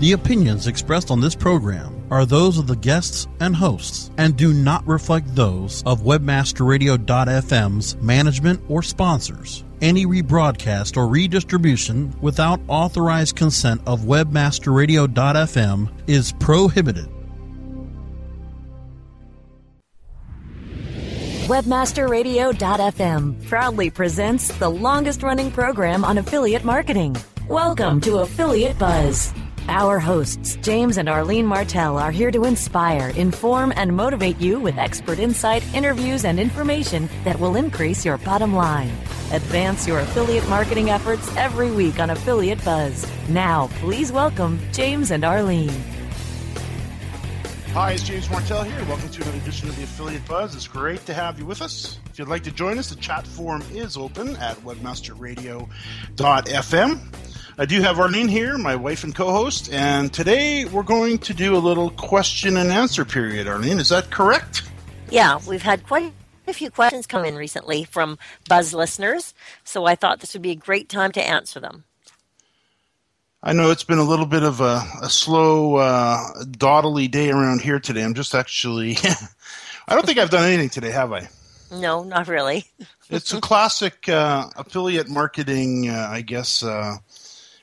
The 0.00 0.12
opinions 0.12 0.66
expressed 0.66 1.10
on 1.10 1.20
this 1.20 1.34
program 1.34 2.06
are 2.10 2.24
those 2.24 2.56
of 2.56 2.66
the 2.66 2.76
guests 2.76 3.28
and 3.38 3.54
hosts 3.54 4.10
and 4.16 4.34
do 4.34 4.54
not 4.54 4.86
reflect 4.86 5.36
those 5.36 5.82
of 5.84 6.00
webmasterradio.fm's 6.00 7.96
management 7.96 8.62
or 8.70 8.82
sponsors. 8.82 9.62
Any 9.82 10.06
rebroadcast 10.06 10.96
or 10.96 11.06
redistribution 11.06 12.14
without 12.22 12.60
authorized 12.66 13.36
consent 13.36 13.82
of 13.86 14.00
webmasterradio.fm 14.00 15.92
is 16.06 16.32
prohibited. 16.32 17.06
Webmasterradio.fm 21.46 23.46
proudly 23.46 23.90
presents 23.90 24.48
the 24.56 24.70
longest 24.70 25.22
running 25.22 25.50
program 25.50 26.06
on 26.06 26.16
affiliate 26.16 26.64
marketing. 26.64 27.16
Welcome 27.48 28.00
to 28.02 28.20
Affiliate 28.20 28.78
Buzz. 28.78 29.34
Our 29.68 29.98
hosts, 29.98 30.56
James 30.62 30.96
and 30.96 31.08
Arlene 31.08 31.46
Martell, 31.46 31.98
are 31.98 32.10
here 32.10 32.30
to 32.30 32.44
inspire, 32.44 33.10
inform, 33.10 33.72
and 33.76 33.94
motivate 33.94 34.40
you 34.40 34.58
with 34.58 34.78
expert 34.78 35.18
insight, 35.18 35.62
interviews, 35.74 36.24
and 36.24 36.40
information 36.40 37.08
that 37.24 37.38
will 37.38 37.56
increase 37.56 38.04
your 38.04 38.18
bottom 38.18 38.54
line. 38.54 38.90
Advance 39.32 39.86
your 39.86 40.00
affiliate 40.00 40.48
marketing 40.48 40.90
efforts 40.90 41.34
every 41.36 41.70
week 41.70 42.00
on 42.00 42.10
Affiliate 42.10 42.64
Buzz. 42.64 43.06
Now, 43.28 43.68
please 43.74 44.10
welcome 44.10 44.58
James 44.72 45.12
and 45.12 45.24
Arlene. 45.24 45.70
Hi, 47.72 47.92
it's 47.92 48.02
James 48.02 48.28
Martell 48.28 48.64
here. 48.64 48.84
Welcome 48.86 49.10
to 49.10 49.22
another 49.22 49.38
edition 49.38 49.68
of 49.68 49.76
the 49.76 49.84
Affiliate 49.84 50.26
Buzz. 50.26 50.56
It's 50.56 50.66
great 50.66 51.06
to 51.06 51.14
have 51.14 51.38
you 51.38 51.46
with 51.46 51.62
us. 51.62 52.00
If 52.10 52.18
you'd 52.18 52.26
like 52.26 52.42
to 52.42 52.50
join 52.50 52.80
us, 52.80 52.90
the 52.90 52.96
chat 52.96 53.24
forum 53.24 53.62
is 53.72 53.96
open 53.96 54.34
at 54.36 54.56
webmasterradio.fm. 54.64 57.29
I 57.60 57.66
do 57.66 57.82
have 57.82 58.00
Arlene 58.00 58.28
here, 58.28 58.56
my 58.56 58.74
wife 58.74 59.04
and 59.04 59.14
co-host, 59.14 59.70
and 59.70 60.10
today 60.10 60.64
we're 60.64 60.82
going 60.82 61.18
to 61.18 61.34
do 61.34 61.54
a 61.54 61.58
little 61.58 61.90
question 61.90 62.56
and 62.56 62.70
answer 62.70 63.04
period. 63.04 63.46
Arlene, 63.46 63.78
is 63.78 63.90
that 63.90 64.08
correct? 64.08 64.62
Yeah, 65.10 65.38
we've 65.46 65.60
had 65.60 65.86
quite 65.86 66.14
a 66.46 66.54
few 66.54 66.70
questions 66.70 67.06
come 67.06 67.22
in 67.26 67.36
recently 67.36 67.84
from 67.84 68.16
Buzz 68.48 68.72
listeners, 68.72 69.34
so 69.62 69.84
I 69.84 69.94
thought 69.94 70.20
this 70.20 70.32
would 70.32 70.40
be 70.40 70.52
a 70.52 70.56
great 70.56 70.88
time 70.88 71.12
to 71.12 71.22
answer 71.22 71.60
them. 71.60 71.84
I 73.42 73.52
know 73.52 73.70
it's 73.70 73.84
been 73.84 73.98
a 73.98 74.04
little 74.04 74.24
bit 74.24 74.42
of 74.42 74.62
a, 74.62 74.82
a 75.02 75.10
slow, 75.10 75.76
uh, 75.76 76.44
dawdly 76.52 77.08
day 77.08 77.30
around 77.30 77.60
here 77.60 77.78
today. 77.78 78.02
I'm 78.02 78.14
just 78.14 78.34
actually, 78.34 78.96
I 79.86 79.94
don't 79.94 80.06
think 80.06 80.16
I've 80.16 80.30
done 80.30 80.48
anything 80.48 80.70
today, 80.70 80.92
have 80.92 81.12
I? 81.12 81.28
No, 81.70 82.04
not 82.04 82.26
really. 82.26 82.64
It's 83.10 83.34
a 83.34 83.40
classic 83.42 84.08
uh, 84.08 84.48
affiliate 84.56 85.10
marketing, 85.10 85.90
uh, 85.90 86.08
I 86.10 86.22
guess, 86.22 86.62
uh, 86.62 86.96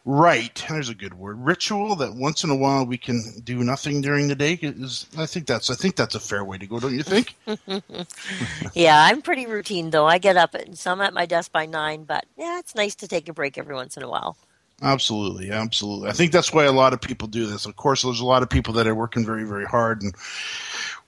right. 0.07 0.65
There's 0.69 0.89
a 0.89 0.95
good 0.95 1.13
word. 1.13 1.37
Ritual 1.39 1.95
that 1.97 2.15
once 2.15 2.43
in 2.43 2.49
a 2.49 2.55
while 2.55 2.85
we 2.85 2.97
can 2.97 3.21
do 3.43 3.63
nothing 3.63 4.01
during 4.01 4.27
the 4.27 4.35
day. 4.35 4.57
Is 4.61 5.05
I 5.17 5.25
think 5.25 5.45
that's 5.45 5.69
I 5.69 5.75
think 5.75 5.95
that's 5.95 6.15
a 6.15 6.19
fair 6.19 6.43
way 6.43 6.57
to 6.57 6.65
go, 6.65 6.79
don't 6.79 6.95
you 6.95 7.03
think? 7.03 7.35
yeah, 8.73 9.05
I'm 9.05 9.21
pretty 9.21 9.45
routine 9.45 9.91
though. 9.91 10.07
I 10.07 10.17
get 10.17 10.37
up 10.37 10.55
and 10.55 10.77
so 10.77 10.91
I'm 10.91 11.01
at 11.01 11.13
my 11.13 11.25
desk 11.25 11.51
by 11.51 11.65
nine, 11.65 12.05
but 12.05 12.25
yeah, 12.37 12.57
it's 12.57 12.73
nice 12.73 12.95
to 12.95 13.07
take 13.07 13.29
a 13.29 13.33
break 13.33 13.57
every 13.57 13.75
once 13.75 13.97
in 13.97 14.03
a 14.03 14.09
while. 14.09 14.37
Absolutely, 14.81 15.49
absolutely. 15.49 16.07
I 16.07 16.13
think 16.13 16.31
that's 16.31 16.53
why 16.53 16.65
a 16.65 16.71
lot 16.71 16.93
of 16.93 17.01
people 17.01 17.27
do 17.27 17.47
this. 17.47 17.65
Of 17.65 17.75
course, 17.75 18.03
there's 18.03 18.19
a 18.19 18.25
lot 18.25 18.43
of 18.43 18.49
people 18.49 18.75
that 18.75 18.85
are 18.85 18.93
working 18.93 19.25
very, 19.25 19.43
very 19.43 19.65
hard, 19.65 20.03
and 20.03 20.13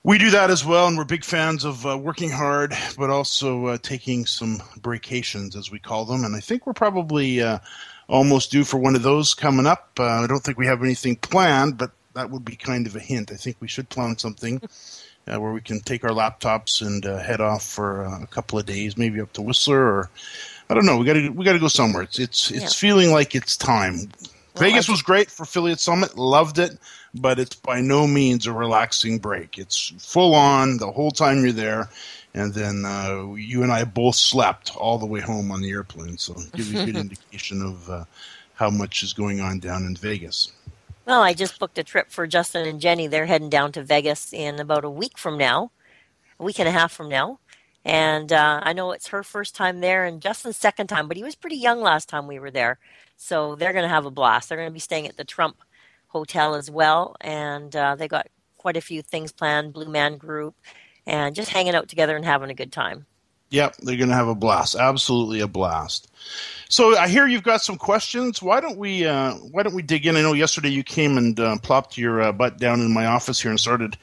we 0.02 0.18
do 0.18 0.30
that 0.30 0.50
as 0.50 0.64
well. 0.64 0.88
And 0.88 0.98
we're 0.98 1.04
big 1.04 1.24
fans 1.24 1.64
of 1.64 1.86
uh, 1.86 1.96
working 1.96 2.30
hard, 2.30 2.74
but 2.98 3.10
also 3.10 3.66
uh, 3.66 3.78
taking 3.80 4.26
some 4.26 4.58
breakations, 4.80 5.56
as 5.56 5.70
we 5.70 5.78
call 5.78 6.04
them. 6.04 6.24
And 6.24 6.34
I 6.34 6.40
think 6.40 6.66
we're 6.66 6.72
probably 6.72 7.42
uh, 7.42 7.60
almost 8.10 8.50
due 8.50 8.64
for 8.64 8.76
one 8.76 8.96
of 8.96 9.02
those 9.02 9.34
coming 9.34 9.66
up. 9.66 9.90
Uh, 9.98 10.04
I 10.04 10.26
don't 10.26 10.42
think 10.42 10.58
we 10.58 10.66
have 10.66 10.82
anything 10.82 11.16
planned, 11.16 11.78
but 11.78 11.92
that 12.14 12.30
would 12.30 12.44
be 12.44 12.56
kind 12.56 12.86
of 12.86 12.96
a 12.96 13.00
hint. 13.00 13.32
I 13.32 13.36
think 13.36 13.56
we 13.60 13.68
should 13.68 13.88
plan 13.88 14.18
something. 14.18 14.60
Uh, 15.28 15.38
where 15.38 15.52
we 15.52 15.60
can 15.60 15.78
take 15.80 16.02
our 16.02 16.10
laptops 16.10 16.84
and 16.84 17.04
uh, 17.04 17.18
head 17.18 17.42
off 17.42 17.62
for 17.62 18.04
a 18.04 18.26
couple 18.28 18.58
of 18.58 18.64
days, 18.64 18.96
maybe 18.96 19.20
up 19.20 19.30
to 19.34 19.42
Whistler 19.42 19.78
or 19.78 20.10
I 20.70 20.74
don't 20.74 20.86
know. 20.86 20.96
We 20.96 21.04
got 21.04 21.12
to 21.12 21.28
we 21.28 21.44
got 21.44 21.52
to 21.52 21.58
go 21.58 21.68
somewhere. 21.68 22.04
It's 22.04 22.18
it's 22.18 22.50
it's 22.50 22.62
yeah. 22.62 22.88
feeling 22.88 23.12
like 23.12 23.34
it's 23.34 23.56
time. 23.56 24.10
Well, 24.54 24.70
Vegas 24.70 24.88
was 24.88 25.02
great 25.02 25.30
for 25.30 25.42
Affiliate 25.42 25.78
Summit. 25.78 26.16
Loved 26.16 26.58
it, 26.58 26.78
but 27.12 27.38
it's 27.38 27.54
by 27.54 27.80
no 27.80 28.06
means 28.06 28.46
a 28.46 28.52
relaxing 28.52 29.18
break. 29.18 29.58
It's 29.58 29.92
full 29.98 30.34
on 30.34 30.78
the 30.78 30.90
whole 30.90 31.10
time 31.10 31.42
you're 31.42 31.52
there, 31.52 31.90
and 32.34 32.54
then 32.54 32.84
uh, 32.84 33.34
you 33.34 33.62
and 33.62 33.72
I 33.72 33.84
both 33.84 34.14
slept 34.14 34.76
all 34.76 34.98
the 34.98 35.06
way 35.06 35.20
home 35.20 35.50
on 35.50 35.62
the 35.62 35.70
airplane. 35.70 36.18
So 36.18 36.34
it 36.34 36.52
gives 36.52 36.72
you 36.72 36.80
a 36.80 36.86
good 36.86 36.96
indication 36.96 37.62
of 37.62 37.90
uh, 37.90 38.04
how 38.54 38.70
much 38.70 39.02
is 39.02 39.12
going 39.12 39.40
on 39.40 39.58
down 39.58 39.84
in 39.84 39.96
Vegas. 39.96 40.52
Well, 41.06 41.22
I 41.22 41.32
just 41.32 41.58
booked 41.58 41.78
a 41.78 41.84
trip 41.84 42.10
for 42.10 42.26
Justin 42.26 42.68
and 42.68 42.80
Jenny. 42.80 43.06
They're 43.06 43.26
heading 43.26 43.50
down 43.50 43.72
to 43.72 43.82
Vegas 43.82 44.32
in 44.32 44.60
about 44.60 44.84
a 44.84 44.90
week 44.90 45.18
from 45.18 45.36
now, 45.36 45.72
a 46.38 46.44
week 46.44 46.58
and 46.58 46.68
a 46.68 46.72
half 46.72 46.92
from 46.92 47.08
now. 47.08 47.40
And 47.84 48.32
uh, 48.32 48.60
I 48.62 48.74
know 48.74 48.92
it's 48.92 49.08
her 49.08 49.22
first 49.22 49.56
time 49.56 49.80
there 49.80 50.04
and 50.04 50.20
Justin's 50.20 50.58
second 50.58 50.86
time, 50.88 51.08
but 51.08 51.16
he 51.16 51.24
was 51.24 51.34
pretty 51.34 51.56
young 51.56 51.80
last 51.80 52.08
time 52.08 52.26
we 52.26 52.38
were 52.38 52.50
there. 52.50 52.78
So 53.16 53.56
they're 53.56 53.72
going 53.72 53.84
to 53.84 53.88
have 53.88 54.06
a 54.06 54.10
blast. 54.10 54.48
They're 54.48 54.58
going 54.58 54.68
to 54.68 54.72
be 54.72 54.78
staying 54.78 55.08
at 55.08 55.16
the 55.16 55.24
Trump 55.24 55.56
Hotel 56.08 56.54
as 56.54 56.70
well. 56.70 57.16
And 57.20 57.74
uh, 57.74 57.96
they 57.96 58.06
got 58.06 58.28
quite 58.58 58.76
a 58.76 58.82
few 58.82 59.00
things 59.00 59.32
planned 59.32 59.72
Blue 59.72 59.88
Man 59.88 60.18
Group 60.18 60.54
and 61.06 61.34
just 61.34 61.50
hanging 61.50 61.74
out 61.74 61.88
together 61.88 62.16
and 62.16 62.24
having 62.24 62.50
a 62.50 62.54
good 62.54 62.72
time. 62.72 63.06
Yep, 63.50 63.76
they're 63.78 63.96
going 63.96 64.10
to 64.10 64.14
have 64.14 64.28
a 64.28 64.34
blast. 64.34 64.76
Absolutely 64.76 65.40
a 65.40 65.48
blast. 65.48 66.08
So 66.68 66.96
I 66.96 67.08
hear 67.08 67.26
you've 67.26 67.42
got 67.42 67.62
some 67.62 67.76
questions. 67.76 68.40
Why 68.40 68.60
don't 68.60 68.78
we 68.78 69.04
uh, 69.04 69.34
Why 69.34 69.64
don't 69.64 69.74
we 69.74 69.82
dig 69.82 70.06
in? 70.06 70.16
I 70.16 70.22
know 70.22 70.34
yesterday 70.34 70.68
you 70.68 70.84
came 70.84 71.18
and 71.18 71.38
uh, 71.38 71.58
plopped 71.58 71.98
your 71.98 72.22
uh, 72.22 72.32
butt 72.32 72.58
down 72.58 72.80
in 72.80 72.94
my 72.94 73.06
office 73.06 73.40
here 73.40 73.50
and 73.50 73.58
started 73.58 73.96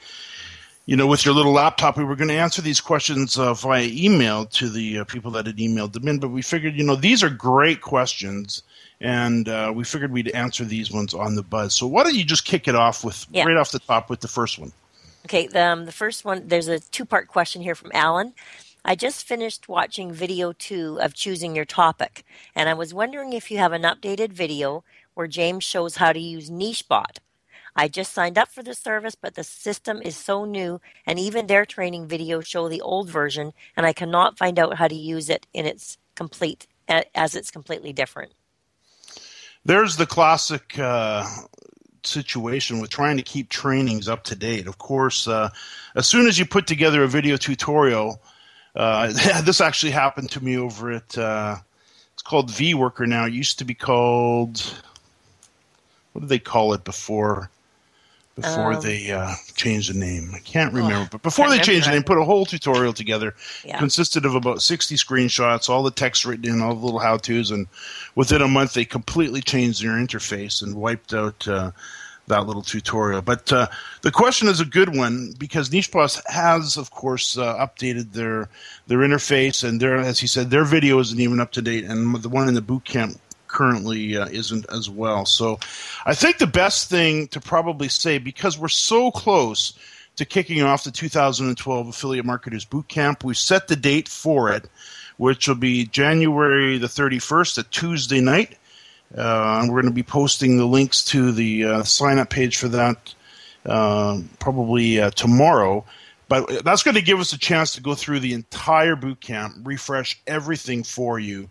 you 0.88 0.96
know, 0.96 1.06
with 1.06 1.26
your 1.26 1.34
little 1.34 1.52
laptop, 1.52 1.98
we 1.98 2.04
were 2.04 2.16
going 2.16 2.28
to 2.28 2.34
answer 2.34 2.62
these 2.62 2.80
questions 2.80 3.38
uh, 3.38 3.52
via 3.52 3.86
email 3.92 4.46
to 4.46 4.70
the 4.70 5.00
uh, 5.00 5.04
people 5.04 5.30
that 5.32 5.44
had 5.44 5.58
emailed 5.58 5.92
them 5.92 6.08
in. 6.08 6.18
But 6.18 6.30
we 6.30 6.40
figured, 6.40 6.76
you 6.76 6.82
know, 6.82 6.96
these 6.96 7.22
are 7.22 7.28
great 7.28 7.82
questions, 7.82 8.62
and 8.98 9.50
uh, 9.50 9.70
we 9.74 9.84
figured 9.84 10.12
we'd 10.12 10.28
answer 10.28 10.64
these 10.64 10.90
ones 10.90 11.12
on 11.12 11.34
the 11.34 11.42
buzz. 11.42 11.74
So 11.74 11.86
why 11.86 12.04
don't 12.04 12.14
you 12.14 12.24
just 12.24 12.46
kick 12.46 12.68
it 12.68 12.74
off 12.74 13.04
with 13.04 13.26
yeah. 13.30 13.44
right 13.44 13.58
off 13.58 13.70
the 13.70 13.80
top 13.80 14.08
with 14.08 14.20
the 14.20 14.28
first 14.28 14.58
one? 14.58 14.72
Okay, 15.24 15.48
um, 15.48 15.84
the 15.84 15.92
first 15.92 16.24
one. 16.24 16.48
There's 16.48 16.68
a 16.68 16.80
two-part 16.80 17.28
question 17.28 17.62
here 17.62 17.74
from 17.74 17.90
Alan. 17.92 18.32
I 18.84 18.94
just 18.94 19.26
finished 19.26 19.68
watching 19.68 20.12
video 20.12 20.52
two 20.52 20.98
of 21.00 21.12
choosing 21.12 21.54
your 21.54 21.66
topic, 21.66 22.24
and 22.54 22.68
I 22.68 22.74
was 22.74 22.94
wondering 22.94 23.32
if 23.32 23.50
you 23.50 23.58
have 23.58 23.72
an 23.72 23.82
updated 23.82 24.32
video 24.32 24.84
where 25.14 25.26
James 25.26 25.64
shows 25.64 25.96
how 25.96 26.12
to 26.12 26.20
use 26.20 26.48
NicheBot. 26.48 27.18
I 27.76 27.88
just 27.88 28.12
signed 28.12 28.38
up 28.38 28.48
for 28.48 28.62
the 28.62 28.74
service, 28.74 29.14
but 29.14 29.34
the 29.34 29.44
system 29.44 30.00
is 30.02 30.16
so 30.16 30.44
new, 30.44 30.80
and 31.04 31.18
even 31.18 31.46
their 31.46 31.66
training 31.66 32.08
videos 32.08 32.46
show 32.46 32.68
the 32.68 32.80
old 32.80 33.10
version, 33.10 33.52
and 33.76 33.84
I 33.84 33.92
cannot 33.92 34.38
find 34.38 34.58
out 34.58 34.78
how 34.78 34.88
to 34.88 34.94
use 34.94 35.28
it 35.28 35.46
in 35.52 35.66
its 35.66 35.98
complete 36.14 36.66
as 36.88 37.34
it's 37.34 37.50
completely 37.50 37.92
different. 37.92 38.32
There's 39.64 39.96
the 39.96 40.06
classic 40.06 40.78
uh, 40.78 41.26
situation 42.08 42.80
with 42.80 42.90
trying 42.90 43.16
to 43.16 43.22
keep 43.22 43.48
trainings 43.48 44.08
up 44.08 44.24
to 44.24 44.34
date. 44.34 44.66
Of 44.66 44.78
course, 44.78 45.28
uh, 45.28 45.50
as 45.94 46.06
soon 46.06 46.26
as 46.26 46.38
you 46.38 46.46
put 46.46 46.66
together 46.66 47.02
a 47.02 47.08
video 47.08 47.36
tutorial, 47.36 48.20
uh, 48.74 49.06
this 49.42 49.60
actually 49.60 49.92
happened 49.92 50.30
to 50.30 50.42
me 50.42 50.56
over 50.56 50.92
at 50.92 51.16
uh, 51.18 51.56
it's 52.14 52.22
called 52.22 52.50
vWorker 52.50 53.06
now. 53.06 53.26
It 53.26 53.32
used 53.32 53.58
to 53.58 53.64
be 53.64 53.74
called 53.74 54.62
what 56.12 56.22
did 56.22 56.30
they 56.30 56.40
call 56.40 56.72
it 56.72 56.82
before? 56.82 57.50
Before 58.40 58.74
um, 58.74 58.80
they 58.80 59.10
uh, 59.10 59.34
changed 59.54 59.92
the 59.92 59.98
name. 59.98 60.32
I 60.34 60.38
can't 60.38 60.72
remember, 60.72 61.06
oh, 61.06 61.08
but 61.10 61.22
before 61.22 61.48
they 61.50 61.58
changed 61.58 61.86
the 61.86 61.92
name, 61.92 62.02
put 62.02 62.18
a 62.18 62.24
whole 62.24 62.46
tutorial 62.46 62.92
together. 62.92 63.34
Yeah. 63.64 63.78
Consisted 63.78 64.24
of 64.24 64.34
about 64.34 64.62
sixty 64.62 64.94
screenshots, 64.94 65.68
all 65.68 65.82
the 65.82 65.90
text 65.90 66.24
written 66.24 66.48
in, 66.48 66.62
all 66.62 66.74
the 66.74 66.84
little 66.84 67.00
how 67.00 67.16
tos, 67.16 67.50
and 67.50 67.66
within 68.14 68.42
a 68.42 68.48
month 68.48 68.74
they 68.74 68.84
completely 68.84 69.40
changed 69.40 69.82
their 69.82 69.92
interface 69.92 70.62
and 70.62 70.74
wiped 70.74 71.14
out. 71.14 71.46
Uh, 71.46 71.72
that 72.28 72.46
little 72.46 72.60
tutorial, 72.60 73.22
but 73.22 73.50
uh, 73.54 73.66
the 74.02 74.10
question 74.10 74.48
is 74.48 74.60
a 74.60 74.66
good 74.66 74.94
one 74.94 75.32
because 75.38 75.70
NicheBot 75.70 76.20
has, 76.26 76.76
of 76.76 76.90
course, 76.90 77.38
uh, 77.38 77.56
updated 77.56 78.12
their 78.12 78.50
their 78.86 78.98
interface 78.98 79.66
and 79.66 79.80
their, 79.80 79.96
as 79.96 80.18
he 80.18 80.26
said, 80.26 80.50
their 80.50 80.64
video 80.64 80.98
isn't 80.98 81.18
even 81.18 81.40
up 81.40 81.52
to 81.52 81.62
date, 81.62 81.84
and 81.84 82.14
the 82.22 82.28
one 82.28 82.46
in 82.46 82.52
the 82.52 82.60
boot 82.60 82.84
camp 82.84 83.18
currently 83.48 84.16
uh, 84.16 84.26
isn't 84.26 84.66
as 84.70 84.88
well. 84.88 85.26
So 85.26 85.58
I 86.06 86.14
think 86.14 86.38
the 86.38 86.46
best 86.46 86.88
thing 86.88 87.28
to 87.28 87.40
probably 87.40 87.88
say, 87.88 88.18
because 88.18 88.58
we're 88.58 88.68
so 88.68 89.10
close 89.10 89.72
to 90.16 90.24
kicking 90.24 90.62
off 90.62 90.84
the 90.84 90.90
2012 90.90 91.88
Affiliate 91.88 92.24
Marketers 92.24 92.64
Bootcamp, 92.64 93.24
we 93.24 93.34
set 93.34 93.68
the 93.68 93.76
date 93.76 94.08
for 94.08 94.52
it, 94.52 94.68
which 95.16 95.48
will 95.48 95.54
be 95.54 95.86
January 95.86 96.78
the 96.78 96.86
31st, 96.86 97.58
a 97.58 97.62
Tuesday 97.64 98.20
night. 98.20 98.56
Uh, 99.16 99.60
and 99.60 99.70
we're 99.70 99.80
going 99.80 99.90
to 99.90 99.96
be 99.96 100.02
posting 100.02 100.58
the 100.58 100.66
links 100.66 101.02
to 101.02 101.32
the 101.32 101.64
uh, 101.64 101.82
sign 101.82 102.18
up 102.18 102.28
page 102.28 102.58
for 102.58 102.68
that 102.68 103.14
uh, 103.64 104.20
probably 104.38 105.00
uh, 105.00 105.10
tomorrow. 105.10 105.84
But 106.28 106.62
that's 106.62 106.82
going 106.82 106.94
to 106.94 107.02
give 107.02 107.20
us 107.20 107.32
a 107.32 107.38
chance 107.38 107.74
to 107.74 107.80
go 107.80 107.94
through 107.94 108.20
the 108.20 108.34
entire 108.34 108.96
boot 108.96 109.20
camp, 109.20 109.54
refresh 109.62 110.20
everything 110.26 110.82
for 110.82 111.18
you, 111.18 111.48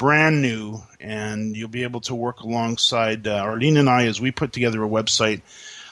brand 0.00 0.40
new, 0.40 0.80
and 0.98 1.54
you'll 1.54 1.68
be 1.68 1.82
able 1.82 2.00
to 2.00 2.14
work 2.14 2.40
alongside 2.40 3.28
uh, 3.28 3.34
Arlene 3.34 3.76
and 3.76 3.90
I 3.90 4.06
as 4.06 4.18
we 4.18 4.30
put 4.30 4.50
together 4.50 4.82
a 4.82 4.88
website 4.88 5.42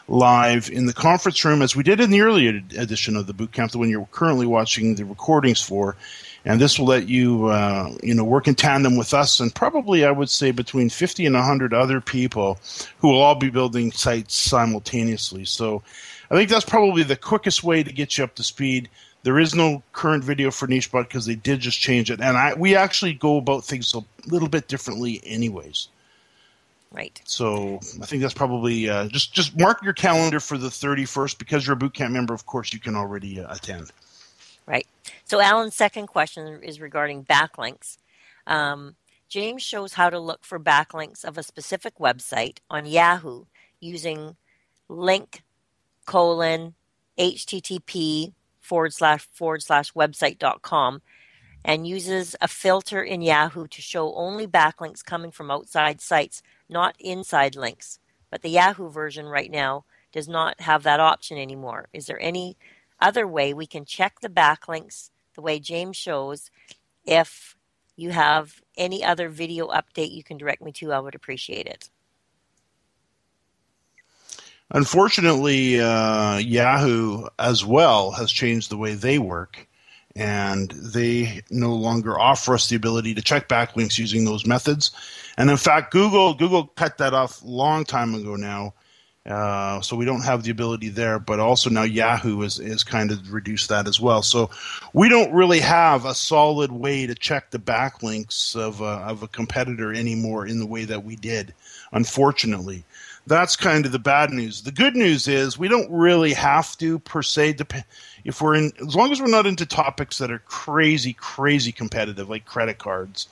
live 0.09 0.71
in 0.71 0.87
the 0.87 0.95
conference 0.95 1.45
room 1.45 1.61
as 1.61 1.77
we 1.77 1.83
did 1.83 2.01
in 2.01 2.11
the 2.11 2.23
earlier 2.23 2.63
edition 2.79 3.17
of 3.17 3.27
the 3.27 3.35
boot 3.35 3.53
camp, 3.53 3.71
the 3.71 3.77
one 3.77 3.91
you're 3.91 4.09
currently 4.11 4.47
watching 4.47 4.95
the 4.95 5.05
recordings 5.05 5.61
for. 5.61 5.95
And 6.47 6.59
this 6.59 6.79
will 6.79 6.87
let 6.87 7.07
you, 7.07 7.49
uh, 7.49 7.91
you 8.03 8.15
know, 8.15 8.25
work 8.25 8.49
in 8.49 8.55
tandem 8.55 8.97
with 8.97 9.13
us 9.13 9.41
and 9.41 9.55
probably, 9.55 10.07
I 10.07 10.11
would 10.11 10.31
say, 10.31 10.53
between 10.53 10.89
50 10.89 11.27
and 11.27 11.35
100 11.35 11.75
other 11.75 12.01
people 12.01 12.59
who 13.01 13.09
will 13.09 13.21
all 13.21 13.35
be 13.35 13.51
building 13.51 13.93
sites 13.93 14.35
simultaneously. 14.35 15.45
So 15.45 15.83
I 16.31 16.35
think 16.35 16.49
that's 16.49 16.65
probably 16.65 17.03
the 17.03 17.17
quickest 17.17 17.63
way 17.63 17.83
to 17.83 17.93
get 17.93 18.17
you 18.17 18.25
up 18.25 18.37
to 18.37 18.43
speed. 18.43 18.89
There 19.29 19.39
is 19.39 19.55
no 19.55 19.83
current 19.93 20.25
video 20.25 20.51
for 20.51 20.67
NicheBot 20.67 21.03
because 21.03 21.27
they 21.27 21.35
did 21.35 21.61
just 21.61 21.79
change 21.79 22.11
it, 22.11 22.19
and 22.19 22.35
I 22.39 22.55
we 22.55 22.75
actually 22.75 23.13
go 23.13 23.37
about 23.37 23.63
things 23.63 23.93
a 23.93 24.01
little 24.27 24.49
bit 24.49 24.69
differently, 24.69 25.21
anyways. 25.23 25.89
Right. 26.91 27.21
So 27.27 27.79
I 28.01 28.07
think 28.07 28.23
that's 28.23 28.33
probably 28.33 28.89
uh, 28.89 29.09
just 29.09 29.35
just 29.35 29.55
mark 29.59 29.83
your 29.83 29.93
calendar 29.93 30.41
for 30.41 30.57
the 30.57 30.71
thirty 30.71 31.05
first 31.05 31.39
because 31.39 31.67
you're 31.67 31.77
a 31.77 31.79
bootcamp 31.79 32.11
member. 32.11 32.33
Of 32.33 32.47
course, 32.47 32.73
you 32.73 32.81
can 32.81 32.97
already 32.97 33.39
uh, 33.39 33.55
attend. 33.55 33.91
Right. 34.65 34.87
So 35.25 35.43
Alan's 35.43 35.75
second 35.75 36.07
question 36.07 36.63
is 36.63 36.81
regarding 36.81 37.27
backlinks. 37.27 37.99
Um, 38.47 38.97
James 39.29 39.63
shows 39.63 39.93
how 39.93 40.09
to 40.09 40.19
look 40.19 40.43
for 40.43 40.59
backlinks 40.59 41.23
of 41.23 41.37
a 41.37 41.43
specific 41.43 41.99
website 41.99 42.61
on 42.71 42.87
Yahoo 42.87 43.45
using 43.79 44.37
link 44.89 45.43
colon 46.07 46.73
http 47.19 48.33
forward 48.69 48.93
slash 48.93 49.27
forward 49.33 49.63
slash 49.63 49.93
website 49.95 50.39
dot 50.39 50.61
com 50.63 51.01
and 51.65 51.89
uses 51.89 52.37
a 52.41 52.49
filter 52.49 53.03
in 53.03 53.21
Yahoo 53.23 53.67
to 53.67 53.83
show 53.83 54.15
only 54.15 54.47
backlinks 54.47 55.05
coming 55.05 55.33
from 55.33 55.51
outside 55.51 56.01
sites, 56.01 56.43
not 56.69 56.95
inside 57.01 57.57
links. 57.57 57.99
But 58.31 58.43
the 58.43 58.51
Yahoo 58.51 58.91
version 58.91 59.27
right 59.27 59.51
now 59.51 59.85
does 60.13 60.29
not 60.29 60.61
have 60.61 60.83
that 60.85 61.01
option 61.01 61.39
anymore. 61.39 61.89
Is 61.93 62.07
there 62.07 62.21
any 62.21 62.57
other 63.01 63.27
way 63.27 63.53
we 63.53 63.67
can 63.67 63.85
check 63.85 64.21
the 64.21 64.29
backlinks 64.29 65.11
the 65.35 65.43
way 65.43 65.59
James 65.59 65.97
shows? 65.97 66.51
If 67.05 67.57
you 67.97 68.11
have 68.11 68.63
any 68.77 69.03
other 69.03 69.29
video 69.29 69.69
update 69.69 70.13
you 70.13 70.23
can 70.23 70.39
direct 70.39 70.63
me 70.63 70.73
to, 70.73 70.93
I 70.93 71.01
would 71.01 71.15
appreciate 71.15 71.67
it. 71.67 71.91
Unfortunately, 74.71 75.81
uh, 75.81 76.37
Yahoo 76.37 77.27
as 77.39 77.65
well 77.65 78.11
has 78.13 78.31
changed 78.31 78.71
the 78.71 78.77
way 78.77 78.95
they 78.95 79.19
work, 79.19 79.67
and 80.15 80.71
they 80.73 81.43
no 81.51 81.75
longer 81.75 82.19
offer 82.19 82.55
us 82.55 82.69
the 82.69 82.77
ability 82.77 83.15
to 83.15 83.23
check 83.23 83.49
backlinks 83.49 83.99
using 83.99 84.27
those 84.27 84.45
methods. 84.45 84.91
And 85.39 85.49
in 85.49 85.57
fact, 85.57 85.91
Google 85.91 86.35
Google 86.35 86.67
cut 86.67 86.99
that 86.99 87.15
off 87.15 87.43
a 87.43 87.47
long 87.47 87.87
time 87.87 88.15
ago 88.15 88.37
now, 88.37 88.75
uh, 89.25 89.81
so 89.81 89.97
we 89.97 90.05
don't 90.05 90.25
have 90.25 90.43
the 90.43 90.51
ability 90.51 90.91
there. 90.91 91.19
But 91.19 91.41
also 91.41 91.71
now 91.71 91.85
Yahoo 91.85 92.43
is 92.43 92.61
is 92.61 92.85
kind 92.85 93.11
of 93.11 93.33
reduced 93.33 93.71
that 93.71 93.89
as 93.89 93.99
well. 93.99 94.21
So 94.21 94.51
we 94.93 95.09
don't 95.09 95.33
really 95.33 95.61
have 95.61 96.05
a 96.05 96.15
solid 96.15 96.73
way 96.73 97.07
to 97.07 97.15
check 97.15 97.53
the 97.53 97.59
backlinks 97.59 98.55
of 98.55 98.83
a, 98.83 98.85
of 98.85 99.23
a 99.23 99.29
competitor 99.29 99.95
anymore 99.95 100.47
in 100.47 100.59
the 100.59 100.67
way 100.67 100.85
that 100.85 101.05
we 101.05 101.17
did, 101.17 101.55
unfortunately 101.91 102.85
that's 103.29 103.57
kind 103.57 103.87
of 103.87 103.93
the 103.93 103.99
bad 103.99 104.31
news. 104.31 104.63
The 104.63 104.73
good 104.73 104.97
news 104.97 105.29
is 105.29 105.59
we 105.59 105.69
don't 105.69 105.91
really 105.91 106.33
have 106.33 106.77
to 106.79 106.99
per 107.01 107.23
se. 107.23 107.55
Dep- 107.55 107.85
if 108.25 108.41
we're 108.41 108.55
in, 108.55 108.73
as 108.81 108.97
long 108.97 109.13
as 109.13 109.21
we're 109.21 109.29
not 109.29 109.47
into 109.47 109.67
topics 109.67 110.19
that 110.19 110.31
are 110.31 110.41
crazy, 110.41 111.13
crazy 111.13 111.73
competitive, 111.73 112.29
like 112.29 112.45
credit 112.45 112.79
cards, 112.79 113.29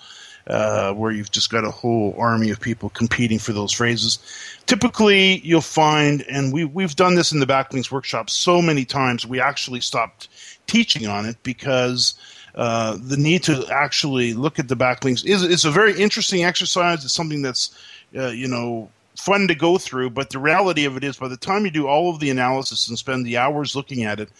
uh, 0.47 0.93
where 0.93 1.11
you've 1.11 1.31
just 1.31 1.51
got 1.51 1.65
a 1.65 1.71
whole 1.71 2.15
army 2.19 2.51
of 2.51 2.61
people 2.61 2.89
competing 2.91 3.39
for 3.39 3.53
those 3.53 3.73
phrases. 3.73 4.19
Typically, 4.67 5.39
you'll 5.39 5.61
find, 5.61 6.23
and 6.31 6.53
we 6.53 6.65
we've 6.65 6.95
done 6.95 7.15
this 7.15 7.33
in 7.33 7.41
the 7.41 7.47
backlinks 7.47 7.91
workshop 7.91 8.31
so 8.31 8.63
many 8.63 8.85
times, 8.85 9.27
we 9.27 9.41
actually 9.41 9.81
stopped 9.81 10.29
teaching 10.67 11.07
on 11.07 11.27
it 11.27 11.37
because. 11.43 12.15
Uh, 12.55 12.97
the 13.03 13.19
need 13.19 13.43
to 13.43 13.67
actually 13.71 14.33
look 14.33 14.59
at 14.59 14.67
the 14.67 14.75
backlinks 14.75 15.23
is 15.27 15.43
it's 15.43 15.67
a 15.67 15.71
very 15.71 15.93
interesting 16.01 16.43
exercise. 16.43 17.05
It's 17.05 17.13
something 17.13 17.43
that's 17.43 17.79
uh, 18.17 18.29
you 18.29 18.49
know 18.49 18.89
fun 19.17 19.49
to 19.49 19.55
go 19.55 19.79
through, 19.79 20.11
but 20.11 20.31
the 20.31 20.39
reality 20.39 20.85
of 20.85 20.97
it 20.97 21.05
is 21.05 21.17
by 21.17 21.29
the 21.29 21.37
time 21.37 21.65
you 21.65 21.71
do 21.71 21.87
all 21.87 22.11
of 22.11 22.21
the 22.21 22.31
analysis 22.31 22.89
and 22.89 22.99
spend 22.99 23.27
the 23.27 23.37
hours 23.37 23.75
looking 23.75 24.05
at 24.05 24.21
it, 24.21 24.31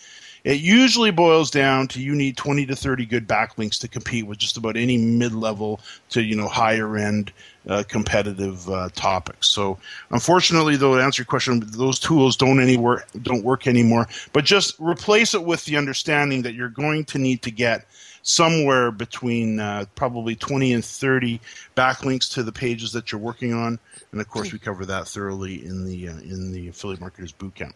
it 0.47 0.61
usually 0.61 1.11
boils 1.11 1.51
down 1.51 1.89
to 1.89 2.01
you 2.01 2.15
need 2.15 2.37
20 2.37 2.67
to 2.67 2.77
30 2.77 3.05
good 3.07 3.27
backlinks 3.27 3.81
to 3.81 3.89
compete 3.89 4.29
with 4.29 4.39
just 4.39 4.57
about 4.57 4.77
any 4.77 4.97
mid-level 4.97 5.81
to 6.11 6.23
you 6.23 6.37
know 6.37 6.47
higher 6.47 6.97
end 6.97 7.33
uh, 7.69 7.83
competitive 7.89 8.71
uh, 8.71 8.89
topics. 8.95 9.49
So 9.49 9.77
unfortunately, 10.11 10.77
though, 10.77 10.95
to 10.95 11.03
answer 11.03 11.23
your 11.23 11.27
question, 11.27 11.65
those 11.67 11.99
tools 11.99 12.37
don't 12.37 12.61
anywhere 12.61 13.05
don't 13.23 13.43
work 13.43 13.67
anymore. 13.67 14.07
But 14.33 14.45
just 14.45 14.77
replace 14.79 15.35
it 15.35 15.43
with 15.43 15.65
the 15.65 15.77
understanding 15.77 16.43
that 16.43 16.55
you're 16.55 16.69
going 16.69 17.07
to 17.07 17.19
need 17.19 17.43
to 17.43 17.51
get 17.51 17.85
somewhere 18.27 18.91
between 18.91 19.61
uh, 19.61 19.85
probably 19.95 20.35
20 20.35 20.73
and 20.73 20.85
30 20.85 21.41
backlinks 21.77 22.35
to 22.35 22.43
the 22.43 22.51
pages 22.51 22.93
that 22.93 23.13
you're 23.13 23.21
working 23.21 23.55
on. 23.55 23.79
And 24.11 24.21
of 24.21 24.29
course 24.29 24.53
we 24.53 24.59
cover 24.59 24.85
that 24.87 25.07
thoroughly 25.07 25.65
in 25.65 25.85
the 25.85 26.09
uh, 26.09 26.19
in 26.19 26.53
the 26.53 26.69
affiliate 26.69 27.01
marketers 27.01 27.33
bootcamp. 27.33 27.73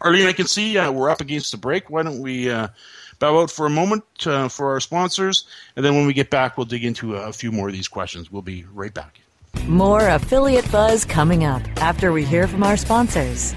Arlene 0.00 0.26
i 0.26 0.32
can 0.32 0.46
see 0.46 0.76
uh, 0.76 0.92
we're 0.92 1.08
up 1.08 1.22
against 1.22 1.50
the 1.50 1.56
break. 1.56 1.88
Why 1.88 2.02
don't 2.02 2.20
we 2.20 2.50
uh, 2.50 2.68
bow 3.18 3.40
out 3.40 3.50
for 3.50 3.64
a 3.64 3.70
moment 3.70 4.04
uh, 4.26 4.48
for 4.48 4.72
our 4.72 4.80
sponsors? 4.80 5.46
And 5.76 5.84
then 5.84 5.94
when 5.94 6.06
we 6.06 6.12
get 6.12 6.28
back 6.28 6.58
we'll 6.58 6.66
dig 6.66 6.84
into 6.84 7.14
a 7.16 7.32
few 7.32 7.50
more 7.50 7.68
of 7.68 7.74
these 7.74 7.88
questions. 7.88 8.30
We'll 8.30 8.42
be 8.42 8.64
right 8.74 8.92
back. 8.92 9.20
More 9.66 10.06
affiliate 10.06 10.70
buzz 10.70 11.06
coming 11.06 11.44
up 11.44 11.62
after 11.78 12.12
we 12.12 12.24
hear 12.24 12.46
from 12.46 12.62
our 12.64 12.76
sponsors. 12.76 13.54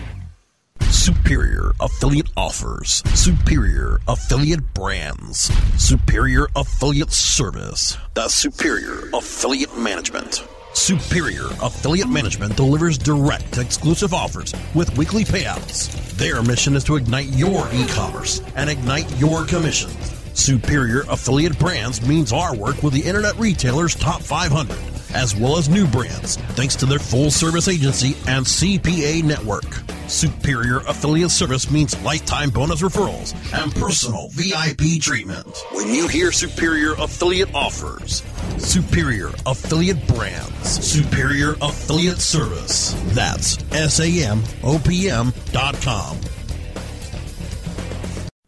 Superior 0.89 1.73
affiliate 1.81 2.29
offers, 2.37 3.03
superior 3.13 3.99
affiliate 4.07 4.73
brands, 4.73 5.51
superior 5.77 6.47
affiliate 6.55 7.11
service, 7.11 7.97
the 8.13 8.27
superior 8.29 9.09
affiliate 9.13 9.77
management. 9.77 10.47
Superior 10.73 11.47
Affiliate 11.61 12.07
Management 12.07 12.55
delivers 12.55 12.97
direct 12.99 13.57
exclusive 13.57 14.13
offers 14.13 14.53
with 14.75 14.95
weekly 14.95 15.23
payouts. 15.23 15.89
Their 16.17 16.43
mission 16.43 16.75
is 16.75 16.83
to 16.85 16.95
ignite 16.95 17.27
your 17.29 17.67
e 17.73 17.85
commerce 17.87 18.41
and 18.55 18.69
ignite 18.69 19.11
your 19.17 19.43
commissions. 19.43 19.97
Superior 20.35 21.01
Affiliate 21.09 21.57
Brands 21.57 22.07
means 22.07 22.31
our 22.31 22.55
work 22.55 22.83
with 22.83 22.93
the 22.93 23.01
Internet 23.01 23.37
Retailer's 23.37 23.95
Top 23.95 24.21
500, 24.21 24.77
as 25.15 25.35
well 25.35 25.57
as 25.57 25.67
new 25.67 25.87
brands, 25.87 26.37
thanks 26.53 26.75
to 26.77 26.85
their 26.85 26.99
full 26.99 27.31
service 27.31 27.67
agency 27.67 28.15
and 28.27 28.45
CPA 28.45 29.23
network. 29.23 29.65
Superior 30.07 30.77
Affiliate 30.87 31.31
Service 31.31 31.69
means 31.69 31.99
lifetime 32.01 32.49
bonus 32.49 32.81
referrals 32.81 33.33
and 33.53 33.73
personal 33.75 34.29
VIP 34.31 35.01
treatment. 35.01 35.47
When 35.71 35.89
you 35.93 36.07
hear 36.07 36.31
Superior 36.31 36.93
Affiliate 36.93 37.53
offers, 37.53 38.23
Superior 38.57 39.29
Affiliate 39.45 40.07
Brands, 40.07 40.85
Superior 40.85 41.55
Affiliate 41.61 42.19
Service. 42.19 42.93
That's 43.07 43.57
S-A-M-O-P-M 43.73 45.33
dot 45.51 45.75
com. 45.81 46.17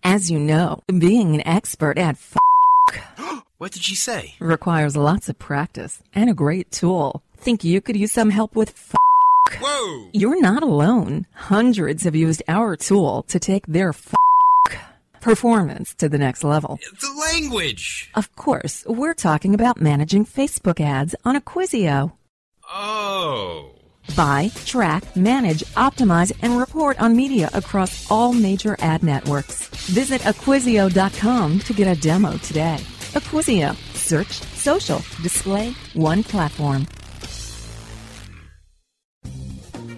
As 0.03 0.31
you 0.31 0.39
know, 0.39 0.79
being 0.97 1.35
an 1.35 1.45
expert 1.45 1.97
at 1.97 2.15
f- 2.15 2.37
What 3.57 3.73
did 3.73 3.83
she 3.83 3.95
say? 3.95 4.35
requires 4.39 4.95
lots 4.95 5.27
of 5.27 5.37
practice 5.37 6.01
and 6.15 6.29
a 6.29 6.33
great 6.33 6.71
tool. 6.71 7.21
Think 7.35 7.63
you 7.65 7.81
could 7.81 7.97
use 7.97 8.11
some 8.13 8.29
help 8.29 8.55
with 8.55 8.69
f- 8.69 8.95
Whoa! 9.55 10.09
You're 10.13 10.41
not 10.41 10.63
alone. 10.63 11.25
Hundreds 11.33 12.03
have 12.03 12.15
used 12.15 12.43
our 12.47 12.75
tool 12.75 13.23
to 13.23 13.39
take 13.39 13.65
their 13.67 13.89
f- 13.89 14.13
performance 15.21 15.93
to 15.95 16.09
the 16.09 16.17
next 16.17 16.43
level. 16.43 16.79
The 17.01 17.31
language! 17.33 18.09
Of 18.15 18.35
course, 18.35 18.85
we're 18.87 19.13
talking 19.13 19.53
about 19.53 19.81
managing 19.81 20.25
Facebook 20.25 20.79
ads 20.79 21.15
on 21.25 21.35
Acquisio. 21.35 22.13
Oh. 22.71 23.71
Buy, 24.15 24.51
track, 24.65 25.15
manage, 25.15 25.59
optimize, 25.75 26.31
and 26.41 26.57
report 26.59 26.99
on 26.99 27.15
media 27.15 27.49
across 27.53 28.09
all 28.09 28.33
major 28.33 28.75
ad 28.79 29.03
networks. 29.03 29.67
Visit 29.87 30.21
Acquisio.com 30.21 31.59
to 31.59 31.73
get 31.73 31.87
a 31.97 31.99
demo 31.99 32.37
today. 32.37 32.77
Acquisio. 33.13 33.75
Search, 33.95 34.31
social, 34.55 34.99
display, 35.21 35.71
one 35.93 36.23
platform. 36.23 36.87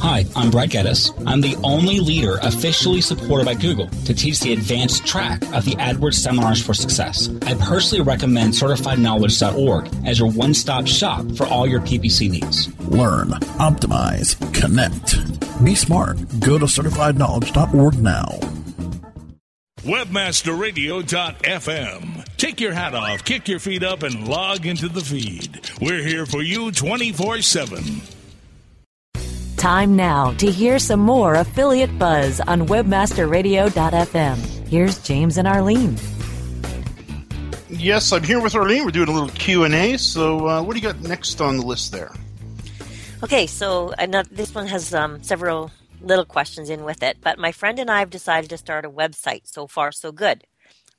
Hi, 0.00 0.24
I'm 0.36 0.50
Brad 0.50 0.70
Geddes. 0.70 1.10
I'm 1.26 1.40
the 1.40 1.56
only 1.64 2.00
leader 2.00 2.36
officially 2.42 3.00
supported 3.00 3.46
by 3.46 3.54
Google 3.54 3.88
to 3.88 4.12
teach 4.14 4.40
the 4.40 4.52
advanced 4.52 5.06
track 5.06 5.42
of 5.54 5.64
the 5.64 5.74
AdWords 5.76 6.14
Seminars 6.14 6.64
for 6.64 6.74
Success. 6.74 7.30
I 7.42 7.54
personally 7.54 8.04
recommend 8.04 8.52
CertifiedKnowledge.org 8.52 10.06
as 10.06 10.18
your 10.18 10.30
one 10.30 10.52
stop 10.54 10.86
shop 10.86 11.24
for 11.36 11.46
all 11.46 11.66
your 11.66 11.80
PPC 11.80 12.30
needs. 12.30 12.68
Learn, 12.88 13.28
optimize, 13.58 14.36
connect. 14.54 15.16
Be 15.64 15.74
smart. 15.74 16.18
Go 16.40 16.58
to 16.58 16.66
CertifiedKnowledge.org 16.66 17.98
now. 17.98 18.26
Webmasterradio.fm. 19.78 22.36
Take 22.36 22.60
your 22.60 22.72
hat 22.72 22.94
off, 22.94 23.24
kick 23.24 23.48
your 23.48 23.60
feet 23.60 23.82
up, 23.82 24.02
and 24.02 24.28
log 24.28 24.66
into 24.66 24.88
the 24.88 25.00
feed. 25.00 25.70
We're 25.80 26.02
here 26.02 26.26
for 26.26 26.42
you 26.42 26.70
24 26.70 27.40
7. 27.40 28.02
Time 29.66 29.96
now 29.96 30.30
to 30.34 30.48
hear 30.48 30.78
some 30.78 31.00
more 31.00 31.34
affiliate 31.34 31.98
buzz 31.98 32.38
on 32.38 32.68
webmasterradio.fm. 32.68 34.68
Here's 34.68 34.98
James 35.00 35.38
and 35.38 35.48
Arlene. 35.48 35.96
Yes, 37.68 38.12
I'm 38.12 38.22
here 38.22 38.40
with 38.40 38.54
Arlene. 38.54 38.84
We're 38.84 38.92
doing 38.92 39.08
a 39.08 39.12
little 39.12 39.30
Q 39.30 39.64
and 39.64 39.74
A. 39.74 39.96
So, 39.96 40.46
uh, 40.46 40.62
what 40.62 40.74
do 40.74 40.78
you 40.78 40.86
got 40.86 41.00
next 41.00 41.40
on 41.40 41.56
the 41.56 41.66
list 41.66 41.90
there? 41.90 42.12
Okay, 43.24 43.48
so 43.48 43.92
another, 43.98 44.28
this 44.30 44.54
one 44.54 44.68
has 44.68 44.94
um, 44.94 45.20
several 45.24 45.72
little 46.00 46.24
questions 46.24 46.70
in 46.70 46.84
with 46.84 47.02
it, 47.02 47.16
but 47.20 47.36
my 47.36 47.50
friend 47.50 47.80
and 47.80 47.90
I 47.90 47.98
have 47.98 48.10
decided 48.10 48.50
to 48.50 48.58
start 48.58 48.84
a 48.84 48.88
website. 48.88 49.48
So 49.48 49.66
far, 49.66 49.90
so 49.90 50.12
good. 50.12 50.44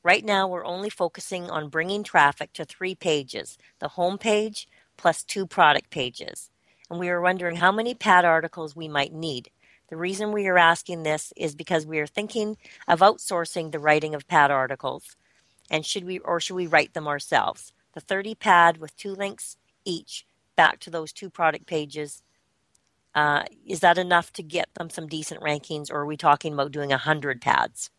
Right 0.03 0.25
now, 0.25 0.45
we're 0.45 0.65
only 0.65 0.89
focusing 0.89 1.49
on 1.49 1.69
bringing 1.69 2.03
traffic 2.03 2.51
to 2.51 2.65
three 2.65 2.95
pages 2.95 3.57
the 3.79 3.87
home 3.87 4.17
page 4.17 4.67
plus 4.97 5.23
two 5.23 5.47
product 5.47 5.89
pages. 5.89 6.49
And 6.89 6.99
we 6.99 7.09
are 7.09 7.21
wondering 7.21 7.57
how 7.57 7.71
many 7.71 7.93
pad 7.93 8.25
articles 8.25 8.75
we 8.75 8.87
might 8.87 9.13
need. 9.13 9.49
The 9.89 9.97
reason 9.97 10.31
we 10.31 10.47
are 10.47 10.57
asking 10.57 11.03
this 11.03 11.31
is 11.37 11.55
because 11.55 11.85
we 11.85 11.99
are 11.99 12.07
thinking 12.07 12.57
of 12.87 12.99
outsourcing 12.99 13.71
the 13.71 13.79
writing 13.79 14.13
of 14.13 14.27
pad 14.27 14.51
articles. 14.51 15.15
And 15.69 15.85
should 15.85 16.05
we 16.05 16.19
or 16.19 16.39
should 16.39 16.55
we 16.55 16.67
write 16.67 16.93
them 16.93 17.07
ourselves? 17.07 17.71
The 17.93 18.01
30 18.01 18.35
pad 18.35 18.77
with 18.77 18.95
two 18.97 19.13
links 19.13 19.57
each 19.85 20.25
back 20.55 20.79
to 20.81 20.89
those 20.89 21.13
two 21.13 21.29
product 21.29 21.65
pages. 21.65 22.21
Uh, 23.15 23.43
is 23.65 23.79
that 23.79 23.97
enough 23.97 24.31
to 24.33 24.43
get 24.43 24.73
them 24.75 24.89
some 24.89 25.07
decent 25.07 25.41
rankings, 25.41 25.89
or 25.89 26.01
are 26.01 26.05
we 26.05 26.17
talking 26.17 26.53
about 26.53 26.71
doing 26.71 26.89
100 26.89 27.41
pads? 27.41 27.89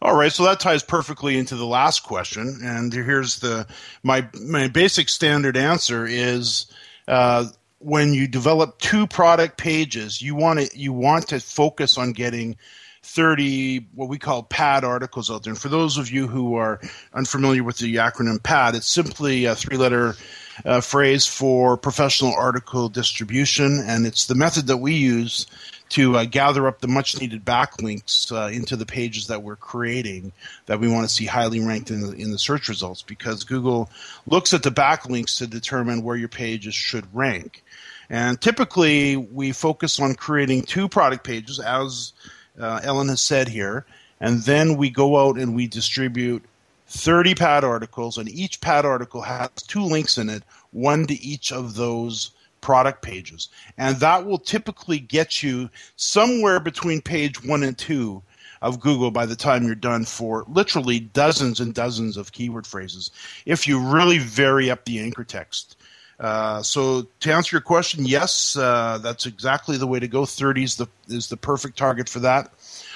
All 0.00 0.14
right, 0.14 0.30
so 0.30 0.44
that 0.44 0.60
ties 0.60 0.82
perfectly 0.82 1.38
into 1.38 1.56
the 1.56 1.66
last 1.66 2.04
question, 2.04 2.60
and 2.62 2.92
here's 2.92 3.38
the 3.38 3.66
my 4.02 4.28
my 4.38 4.68
basic 4.68 5.08
standard 5.08 5.56
answer 5.56 6.06
is 6.06 6.66
uh, 7.08 7.46
when 7.78 8.14
you 8.14 8.26
develop 8.26 8.78
two 8.78 9.06
product 9.06 9.58
pages, 9.58 10.22
you 10.22 10.34
want 10.34 10.60
to 10.60 10.78
you 10.78 10.92
want 10.92 11.28
to 11.28 11.40
focus 11.40 11.98
on 11.98 12.12
getting 12.12 12.56
30 13.02 13.86
what 13.94 14.08
we 14.08 14.18
call 14.18 14.42
pad 14.42 14.84
articles 14.84 15.30
out 15.30 15.42
there. 15.42 15.52
And 15.52 15.60
for 15.60 15.68
those 15.68 15.98
of 15.98 16.10
you 16.10 16.26
who 16.26 16.54
are 16.56 16.80
unfamiliar 17.12 17.62
with 17.62 17.78
the 17.78 17.96
acronym 17.96 18.42
PAD, 18.42 18.76
it's 18.76 18.88
simply 18.88 19.44
a 19.44 19.54
three 19.54 19.76
letter 19.76 20.16
uh, 20.64 20.80
phrase 20.80 21.26
for 21.26 21.76
professional 21.76 22.34
article 22.34 22.88
distribution, 22.88 23.82
and 23.86 24.06
it's 24.06 24.26
the 24.26 24.34
method 24.34 24.66
that 24.68 24.78
we 24.78 24.94
use 24.94 25.46
to 25.94 26.16
uh, 26.16 26.24
gather 26.24 26.66
up 26.66 26.80
the 26.80 26.88
much 26.88 27.20
needed 27.20 27.44
backlinks 27.44 28.32
uh, 28.32 28.50
into 28.50 28.74
the 28.74 28.84
pages 28.84 29.28
that 29.28 29.44
we're 29.44 29.54
creating 29.54 30.32
that 30.66 30.80
we 30.80 30.88
want 30.88 31.08
to 31.08 31.14
see 31.14 31.24
highly 31.24 31.60
ranked 31.60 31.88
in 31.88 32.00
the, 32.00 32.10
in 32.14 32.32
the 32.32 32.38
search 32.38 32.68
results 32.68 33.02
because 33.02 33.44
Google 33.44 33.88
looks 34.26 34.52
at 34.52 34.64
the 34.64 34.72
backlinks 34.72 35.38
to 35.38 35.46
determine 35.46 36.02
where 36.02 36.16
your 36.16 36.28
pages 36.28 36.74
should 36.74 37.06
rank. 37.14 37.62
And 38.10 38.40
typically, 38.40 39.16
we 39.16 39.52
focus 39.52 40.00
on 40.00 40.16
creating 40.16 40.62
two 40.62 40.88
product 40.88 41.22
pages, 41.22 41.60
as 41.60 42.12
uh, 42.58 42.80
Ellen 42.82 43.08
has 43.08 43.20
said 43.20 43.46
here, 43.46 43.86
and 44.20 44.42
then 44.42 44.76
we 44.76 44.90
go 44.90 45.28
out 45.28 45.38
and 45.38 45.54
we 45.54 45.68
distribute 45.68 46.42
30 46.88 47.36
pad 47.36 47.62
articles, 47.62 48.18
and 48.18 48.28
each 48.28 48.60
pad 48.60 48.84
article 48.84 49.22
has 49.22 49.48
two 49.68 49.84
links 49.84 50.18
in 50.18 50.28
it, 50.28 50.42
one 50.72 51.06
to 51.06 51.14
each 51.22 51.52
of 51.52 51.76
those 51.76 52.32
product 52.64 53.02
pages. 53.02 53.50
And 53.76 53.96
that 53.98 54.24
will 54.24 54.38
typically 54.38 54.98
get 54.98 55.42
you 55.42 55.68
somewhere 55.96 56.58
between 56.58 57.02
page 57.02 57.44
one 57.44 57.62
and 57.62 57.76
two 57.76 58.22
of 58.62 58.80
Google 58.80 59.10
by 59.10 59.26
the 59.26 59.36
time 59.36 59.64
you're 59.64 59.74
done 59.74 60.06
for 60.06 60.46
literally 60.48 60.98
dozens 60.98 61.60
and 61.60 61.74
dozens 61.74 62.16
of 62.16 62.32
keyword 62.32 62.66
phrases 62.66 63.10
if 63.44 63.68
you 63.68 63.78
really 63.78 64.16
vary 64.16 64.70
up 64.70 64.86
the 64.86 64.98
anchor 64.98 65.24
text. 65.24 65.76
Uh, 66.18 66.62
so 66.62 67.06
to 67.20 67.32
answer 67.32 67.54
your 67.54 67.60
question, 67.60 68.06
yes, 68.06 68.56
uh, 68.56 68.98
that's 69.02 69.26
exactly 69.26 69.76
the 69.76 69.86
way 69.86 70.00
to 70.00 70.08
go. 70.08 70.24
30 70.24 70.64
is 70.64 70.76
the 70.76 70.86
is 71.08 71.28
the 71.28 71.36
perfect 71.36 71.76
target 71.76 72.08
for 72.08 72.20
that. 72.20 72.50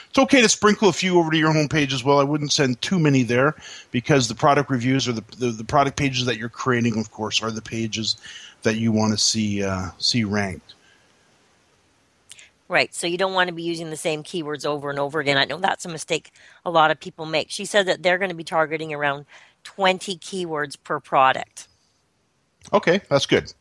It's 0.09 0.19
okay 0.19 0.41
to 0.41 0.49
sprinkle 0.49 0.89
a 0.89 0.93
few 0.93 1.19
over 1.19 1.31
to 1.31 1.37
your 1.37 1.53
homepage 1.53 1.93
as 1.93 2.03
well. 2.03 2.19
I 2.19 2.25
wouldn't 2.25 2.53
send 2.53 2.81
too 2.81 2.99
many 2.99 3.23
there 3.23 3.55
because 3.91 4.29
the 4.29 4.35
product 4.35 4.71
reviews 4.71 5.07
or 5.07 5.13
the, 5.13 5.25
the, 5.37 5.51
the 5.51 5.65
product 5.65 5.99
pages 5.99 6.25
that 6.25 6.39
you're 6.39 6.49
creating, 6.49 6.99
of 6.99 7.11
course, 7.11 7.43
are 7.43 7.51
the 7.51 7.61
pages 7.61 8.17
that 8.63 8.77
you 8.77 8.93
want 8.93 9.13
to 9.13 9.19
see 9.19 9.63
uh, 9.63 9.89
see 9.99 10.25
ranked. 10.25 10.75
Right. 12.69 12.95
So 12.95 13.07
you 13.07 13.17
don't 13.17 13.33
want 13.33 13.49
to 13.49 13.55
be 13.55 13.63
using 13.63 13.89
the 13.89 13.97
same 13.97 14.23
keywords 14.23 14.67
over 14.67 14.91
and 14.91 14.99
over 14.99 15.21
again. 15.21 15.39
I 15.39 15.47
know 15.47 15.57
that's 15.57 15.87
a 15.87 15.89
mistake 15.89 16.31
a 16.67 16.71
lot 16.71 16.91
of 16.91 17.01
people 17.01 17.25
make. 17.25 17.51
She 17.51 17.65
said 17.65 17.87
that 17.87 18.03
they're 18.03 18.19
going 18.19 18.31
to 18.31 18.37
be 18.37 18.45
targeting 18.45 18.93
around 18.93 19.25
20 19.65 20.17
keywords 20.19 20.77
per 20.83 21.01
product. 21.01 21.67
Okay, 22.73 23.01
that's 23.09 23.25
good. 23.25 23.53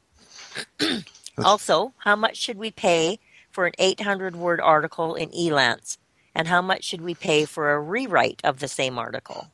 also, 1.38 1.94
how 2.00 2.18
much 2.18 2.36
should 2.36 2.58
we 2.58 2.70
pay 2.70 3.20
for 3.50 3.66
an 3.66 3.74
800 3.80 4.36
word 4.36 4.60
article 4.60 5.16
in 5.16 5.30
Elance? 5.30 5.98
And 6.36 6.48
how 6.48 6.62
much 6.62 6.84
should 6.84 7.02
we 7.02 7.16
pay 7.16 7.46
for 7.46 7.74
a 7.74 7.80
rewrite 7.80 8.42
of 8.44 8.60
the 8.60 8.68
same 8.68 9.00
article? 9.00 9.48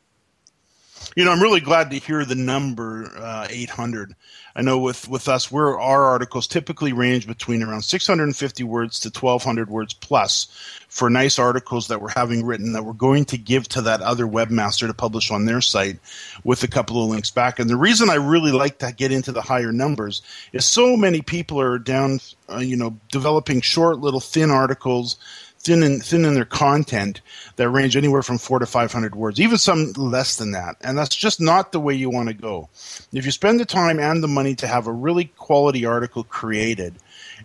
You 1.15 1.25
know, 1.25 1.31
I'm 1.31 1.41
really 1.41 1.59
glad 1.59 1.91
to 1.91 1.97
hear 1.97 2.25
the 2.25 2.35
number 2.35 3.11
uh, 3.15 3.47
800. 3.49 4.15
I 4.55 4.61
know 4.61 4.77
with, 4.77 5.07
with 5.07 5.27
us, 5.27 5.51
we're, 5.51 5.79
our 5.79 6.03
articles 6.03 6.47
typically 6.47 6.93
range 6.93 7.25
between 7.25 7.63
around 7.63 7.81
650 7.81 8.63
words 8.63 8.99
to 9.01 9.09
1,200 9.09 9.69
words 9.69 9.93
plus 9.93 10.47
for 10.87 11.09
nice 11.09 11.39
articles 11.39 11.87
that 11.87 12.01
we're 12.01 12.09
having 12.09 12.45
written 12.45 12.73
that 12.73 12.85
we're 12.85 12.93
going 12.93 13.25
to 13.25 13.37
give 13.37 13.67
to 13.69 13.81
that 13.81 14.01
other 14.01 14.25
webmaster 14.25 14.85
to 14.85 14.93
publish 14.93 15.31
on 15.31 15.45
their 15.45 15.61
site 15.61 15.97
with 16.43 16.63
a 16.63 16.67
couple 16.67 17.03
of 17.03 17.09
links 17.09 17.31
back. 17.31 17.57
And 17.57 17.69
the 17.69 17.77
reason 17.77 18.09
I 18.11 18.15
really 18.15 18.51
like 18.51 18.77
to 18.79 18.91
get 18.91 19.11
into 19.11 19.31
the 19.31 19.41
higher 19.41 19.71
numbers 19.71 20.21
is 20.51 20.65
so 20.65 20.95
many 20.95 21.21
people 21.21 21.59
are 21.59 21.79
down, 21.79 22.19
uh, 22.47 22.57
you 22.57 22.77
know, 22.77 22.99
developing 23.11 23.61
short 23.61 23.99
little 23.99 24.19
thin 24.19 24.51
articles 24.51 25.17
thin 25.63 25.81
in, 25.83 25.99
thin 26.01 26.25
in 26.25 26.33
their 26.33 26.45
content 26.45 27.21
that 27.55 27.69
range 27.69 27.95
anywhere 27.95 28.21
from 28.21 28.37
four 28.37 28.59
to 28.59 28.65
500 28.65 29.15
words, 29.15 29.39
even 29.39 29.57
some 29.57 29.93
less 29.93 30.35
than 30.35 30.51
that. 30.51 30.75
And 30.81 30.97
that's 30.97 31.15
just 31.15 31.39
not 31.39 31.71
the 31.71 31.79
way 31.79 31.93
you 31.93 32.09
want 32.09 32.27
to 32.27 32.33
go. 32.33 32.69
If 33.13 33.25
you 33.25 33.31
spend 33.31 33.59
the 33.59 33.65
time 33.65 33.99
and 33.99 34.21
the 34.21 34.27
money 34.27 34.55
to 34.55 34.67
have 34.67 34.87
a 34.87 34.91
really 34.91 35.25
quality 35.25 35.85
article 35.85 36.23
created, 36.23 36.95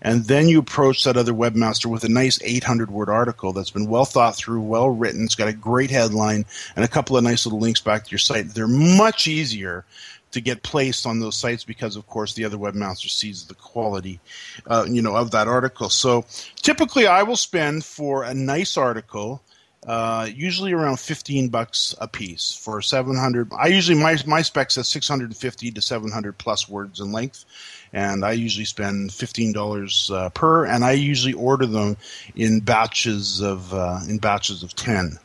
and 0.02 0.24
then 0.24 0.48
you 0.48 0.58
approach 0.58 1.04
that 1.04 1.16
other 1.16 1.32
webmaster 1.32 1.86
with 1.86 2.04
a 2.04 2.08
nice 2.08 2.40
800 2.42 2.90
word 2.90 3.08
article 3.08 3.52
that's 3.52 3.70
been 3.70 3.88
well 3.88 4.04
thought 4.04 4.36
through, 4.36 4.62
well 4.62 4.90
written, 4.90 5.24
it's 5.24 5.34
got 5.34 5.48
a 5.48 5.52
great 5.52 5.90
headline, 5.90 6.44
and 6.76 6.84
a 6.84 6.88
couple 6.88 7.16
of 7.16 7.24
nice 7.24 7.46
little 7.46 7.60
links 7.60 7.80
back 7.80 8.04
to 8.04 8.10
your 8.10 8.18
site, 8.18 8.54
they're 8.54 8.68
much 8.68 9.26
easier 9.28 9.84
to 10.32 10.40
get 10.40 10.62
placed 10.62 11.06
on 11.06 11.20
those 11.20 11.36
sites 11.36 11.64
because 11.64 11.96
of 11.96 12.06
course 12.06 12.34
the 12.34 12.44
other 12.44 12.56
webmaster 12.56 13.08
sees 13.08 13.46
the 13.46 13.54
quality 13.54 14.20
uh, 14.66 14.86
you 14.88 15.02
know 15.02 15.16
of 15.16 15.30
that 15.30 15.48
article. 15.48 15.88
So 15.88 16.24
typically 16.56 17.06
i 17.06 17.22
will 17.22 17.36
spend 17.36 17.84
for 17.84 18.24
a 18.24 18.34
nice 18.34 18.76
article 18.76 19.42
uh, 19.86 20.28
usually 20.34 20.72
around 20.72 20.98
15 20.98 21.48
bucks 21.48 21.94
a 22.00 22.08
piece 22.08 22.52
for 22.52 22.82
700 22.82 23.50
i 23.58 23.68
usually 23.68 23.98
my, 23.98 24.16
my 24.26 24.42
spec 24.42 24.70
says 24.70 24.88
650 24.88 25.70
to 25.70 25.80
700 25.80 26.36
plus 26.36 26.68
words 26.68 27.00
in 27.00 27.12
length 27.12 27.44
and 27.92 28.24
i 28.24 28.32
usually 28.32 28.66
spend 28.66 29.10
$15 29.10 30.10
uh, 30.10 30.28
per 30.30 30.66
and 30.66 30.84
i 30.84 30.92
usually 30.92 31.32
order 31.32 31.64
them 31.64 31.96
in 32.34 32.60
batches 32.60 33.40
of 33.40 33.72
uh, 33.72 34.00
in 34.08 34.18
batches 34.18 34.62
of 34.62 34.74
10 34.74 35.18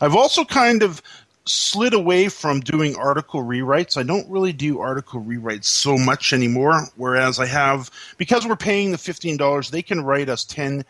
I've 0.00 0.14
also 0.14 0.44
kind 0.44 0.82
of 0.82 1.02
slid 1.50 1.94
away 1.94 2.28
from 2.28 2.60
doing 2.60 2.96
article 2.96 3.42
rewrites. 3.42 3.96
I 3.96 4.02
don't 4.02 4.28
really 4.30 4.52
do 4.52 4.80
article 4.80 5.20
rewrites 5.20 5.64
so 5.64 5.98
much 5.98 6.32
anymore. 6.32 6.88
Whereas 6.96 7.38
I 7.38 7.46
have, 7.46 7.90
because 8.16 8.46
we're 8.46 8.56
paying 8.56 8.92
the 8.92 8.98
$15, 8.98 9.70
they 9.70 9.82
can 9.82 10.02
write 10.02 10.28
us 10.28 10.44
10 10.44 10.84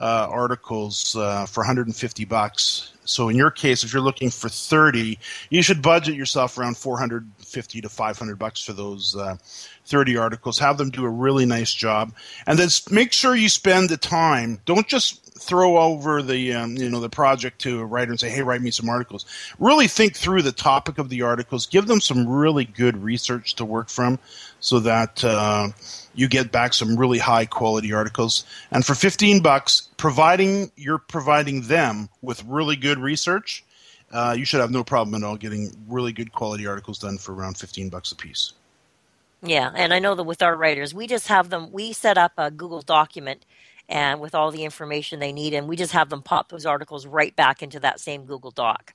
uh, 0.00 0.26
articles 0.30 1.14
uh, 1.16 1.46
for 1.46 1.60
150 1.60 2.24
bucks. 2.24 2.92
So 3.04 3.28
in 3.28 3.36
your 3.36 3.50
case, 3.50 3.84
if 3.84 3.92
you're 3.92 4.02
looking 4.02 4.30
for 4.30 4.48
30, 4.48 5.18
you 5.50 5.62
should 5.62 5.82
budget 5.82 6.14
yourself 6.14 6.56
around 6.56 6.76
450 6.76 7.80
to 7.80 7.88
500 7.88 8.38
bucks 8.38 8.64
for 8.64 8.72
those 8.72 9.14
uh, 9.16 9.36
30 9.86 10.16
articles. 10.16 10.58
Have 10.58 10.78
them 10.78 10.90
do 10.90 11.04
a 11.04 11.10
really 11.10 11.44
nice 11.44 11.74
job, 11.74 12.14
and 12.46 12.58
then 12.58 12.68
make 12.90 13.12
sure 13.12 13.34
you 13.34 13.48
spend 13.48 13.88
the 13.88 13.96
time. 13.96 14.60
Don't 14.64 14.86
just 14.86 15.29
throw 15.40 15.78
over 15.78 16.22
the 16.22 16.54
um, 16.54 16.76
you 16.76 16.88
know 16.88 17.00
the 17.00 17.08
project 17.08 17.60
to 17.62 17.80
a 17.80 17.84
writer 17.84 18.10
and 18.10 18.20
say, 18.20 18.30
"Hey, 18.30 18.42
write 18.42 18.62
me 18.62 18.70
some 18.70 18.88
articles." 18.88 19.24
Really 19.58 19.88
think 19.88 20.14
through 20.14 20.42
the 20.42 20.52
topic 20.52 20.98
of 20.98 21.08
the 21.08 21.22
articles. 21.22 21.66
Give 21.66 21.86
them 21.86 22.00
some 22.00 22.28
really 22.28 22.64
good 22.64 23.02
research 23.02 23.54
to 23.56 23.64
work 23.64 23.88
from, 23.88 24.18
so 24.60 24.80
that 24.80 25.24
uh, 25.24 25.68
you 26.14 26.28
get 26.28 26.52
back 26.52 26.74
some 26.74 26.96
really 26.96 27.18
high 27.18 27.46
quality 27.46 27.92
articles. 27.92 28.44
And 28.70 28.84
for 28.84 28.94
15 28.94 29.40
bucks, 29.40 29.88
providing 29.96 30.70
you're 30.76 30.98
providing 30.98 31.62
them 31.62 32.08
with 32.22 32.44
really 32.44 32.76
good 32.76 32.98
research, 32.98 33.64
uh, 34.12 34.34
you 34.36 34.44
should 34.44 34.60
have 34.60 34.70
no 34.70 34.84
problem 34.84 35.22
at 35.22 35.26
all 35.26 35.36
getting 35.36 35.74
really 35.88 36.12
good 36.12 36.32
quality 36.32 36.66
articles 36.66 36.98
done 36.98 37.18
for 37.18 37.34
around 37.34 37.56
15 37.56 37.88
bucks 37.88 38.12
a 38.12 38.16
piece. 38.16 38.52
Yeah, 39.42 39.70
and 39.74 39.94
I 39.94 40.00
know 40.00 40.14
that 40.14 40.24
with 40.24 40.42
our 40.42 40.54
writers, 40.54 40.92
we 40.92 41.06
just 41.06 41.28
have 41.28 41.48
them. 41.48 41.72
We 41.72 41.92
set 41.92 42.18
up 42.18 42.32
a 42.36 42.50
Google 42.50 42.82
document, 42.82 43.46
and 43.90 44.20
with 44.20 44.34
all 44.34 44.50
the 44.50 44.64
information 44.64 45.18
they 45.18 45.32
need, 45.32 45.52
and 45.52 45.68
we 45.68 45.76
just 45.76 45.92
have 45.92 46.08
them 46.08 46.22
pop 46.22 46.48
those 46.48 46.64
articles 46.64 47.06
right 47.06 47.34
back 47.34 47.62
into 47.62 47.80
that 47.80 48.00
same 48.00 48.24
Google 48.24 48.52
Doc. 48.52 48.94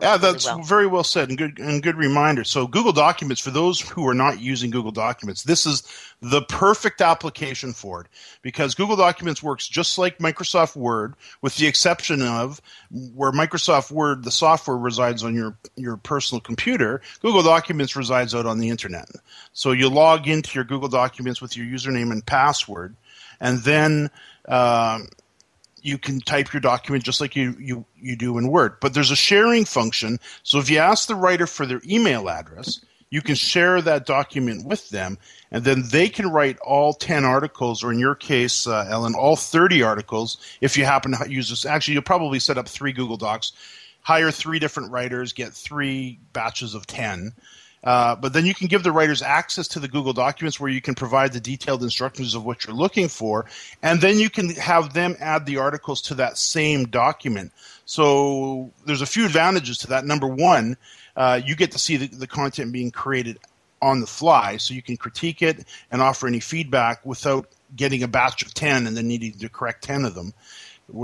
Yeah, 0.00 0.12
really 0.16 0.18
that's 0.18 0.46
well. 0.46 0.62
very 0.62 0.86
well 0.86 1.04
said 1.04 1.28
and 1.28 1.36
good 1.36 1.58
and 1.58 1.82
good 1.82 1.96
reminder. 1.96 2.42
So 2.42 2.66
Google 2.66 2.94
Documents 2.94 3.40
for 3.40 3.50
those 3.50 3.78
who 3.78 4.08
are 4.08 4.14
not 4.14 4.40
using 4.40 4.70
Google 4.70 4.90
Documents, 4.90 5.42
this 5.42 5.66
is 5.66 5.82
the 6.22 6.40
perfect 6.42 7.02
application 7.02 7.74
for 7.74 8.00
it 8.00 8.06
because 8.40 8.74
Google 8.74 8.96
Documents 8.96 9.42
works 9.42 9.68
just 9.68 9.98
like 9.98 10.18
Microsoft 10.18 10.74
Word 10.74 11.14
with 11.42 11.56
the 11.56 11.66
exception 11.66 12.22
of 12.22 12.62
where 12.90 13.30
Microsoft 13.32 13.90
Word 13.90 14.24
the 14.24 14.30
software 14.30 14.78
resides 14.78 15.22
on 15.22 15.34
your 15.34 15.54
your 15.76 15.98
personal 15.98 16.40
computer, 16.40 17.02
Google 17.20 17.42
Documents 17.42 17.94
resides 17.94 18.34
out 18.34 18.46
on 18.46 18.58
the 18.58 18.70
internet. 18.70 19.10
So 19.52 19.72
you 19.72 19.90
log 19.90 20.26
into 20.26 20.54
your 20.54 20.64
Google 20.64 20.88
Documents 20.88 21.42
with 21.42 21.58
your 21.58 21.66
username 21.66 22.10
and 22.10 22.24
password 22.24 22.96
and 23.42 23.58
then 23.58 24.10
um, 24.48 25.08
you 25.82 25.98
can 25.98 26.20
type 26.20 26.54
your 26.54 26.60
document 26.60 27.04
just 27.04 27.20
like 27.20 27.36
you, 27.36 27.54
you, 27.58 27.84
you 28.00 28.16
do 28.16 28.38
in 28.38 28.48
Word. 28.48 28.76
But 28.80 28.94
there's 28.94 29.10
a 29.10 29.16
sharing 29.16 29.66
function. 29.66 30.18
So 30.44 30.58
if 30.58 30.70
you 30.70 30.78
ask 30.78 31.08
the 31.08 31.16
writer 31.16 31.46
for 31.46 31.66
their 31.66 31.82
email 31.84 32.30
address, 32.30 32.80
you 33.10 33.20
can 33.20 33.34
share 33.34 33.82
that 33.82 34.06
document 34.06 34.64
with 34.64 34.88
them, 34.88 35.18
and 35.50 35.64
then 35.64 35.82
they 35.90 36.08
can 36.08 36.30
write 36.30 36.58
all 36.60 36.94
10 36.94 37.24
articles, 37.24 37.84
or 37.84 37.92
in 37.92 37.98
your 37.98 38.14
case, 38.14 38.66
uh, 38.66 38.86
Ellen, 38.88 39.14
all 39.14 39.36
30 39.36 39.82
articles 39.82 40.38
if 40.62 40.78
you 40.78 40.86
happen 40.86 41.12
to 41.12 41.30
use 41.30 41.50
this. 41.50 41.66
Actually, 41.66 41.94
you'll 41.94 42.04
probably 42.04 42.38
set 42.38 42.56
up 42.56 42.66
three 42.66 42.92
Google 42.92 43.18
Docs, 43.18 43.52
hire 44.00 44.30
three 44.30 44.58
different 44.58 44.92
writers, 44.92 45.34
get 45.34 45.52
three 45.52 46.20
batches 46.32 46.74
of 46.74 46.86
10. 46.86 47.34
Uh, 47.84 48.14
but 48.14 48.32
then 48.32 48.46
you 48.46 48.54
can 48.54 48.68
give 48.68 48.82
the 48.82 48.92
writers 48.92 49.22
access 49.22 49.66
to 49.68 49.80
the 49.80 49.88
Google 49.88 50.12
Documents 50.12 50.60
where 50.60 50.70
you 50.70 50.80
can 50.80 50.94
provide 50.94 51.32
the 51.32 51.40
detailed 51.40 51.82
instructions 51.82 52.34
of 52.34 52.44
what 52.44 52.64
you're 52.64 52.76
looking 52.76 53.08
for, 53.08 53.46
and 53.82 54.00
then 54.00 54.18
you 54.18 54.30
can 54.30 54.50
have 54.50 54.92
them 54.92 55.16
add 55.18 55.46
the 55.46 55.58
articles 55.58 56.00
to 56.02 56.14
that 56.14 56.38
same 56.38 56.84
document. 56.84 57.52
So 57.84 58.70
there's 58.86 59.02
a 59.02 59.06
few 59.06 59.24
advantages 59.24 59.78
to 59.78 59.88
that. 59.88 60.04
Number 60.04 60.28
one, 60.28 60.76
uh, 61.16 61.40
you 61.44 61.56
get 61.56 61.72
to 61.72 61.78
see 61.78 61.96
the, 61.96 62.06
the 62.06 62.26
content 62.26 62.72
being 62.72 62.90
created 62.90 63.38
on 63.80 64.00
the 64.00 64.06
fly, 64.06 64.58
so 64.58 64.74
you 64.74 64.82
can 64.82 64.96
critique 64.96 65.42
it 65.42 65.66
and 65.90 66.00
offer 66.00 66.28
any 66.28 66.38
feedback 66.38 67.04
without 67.04 67.48
getting 67.74 68.02
a 68.02 68.08
batch 68.08 68.42
of 68.42 68.54
10 68.54 68.86
and 68.86 68.96
then 68.96 69.08
needing 69.08 69.32
to 69.32 69.48
correct 69.48 69.82
10 69.82 70.04
of 70.04 70.14
them. 70.14 70.32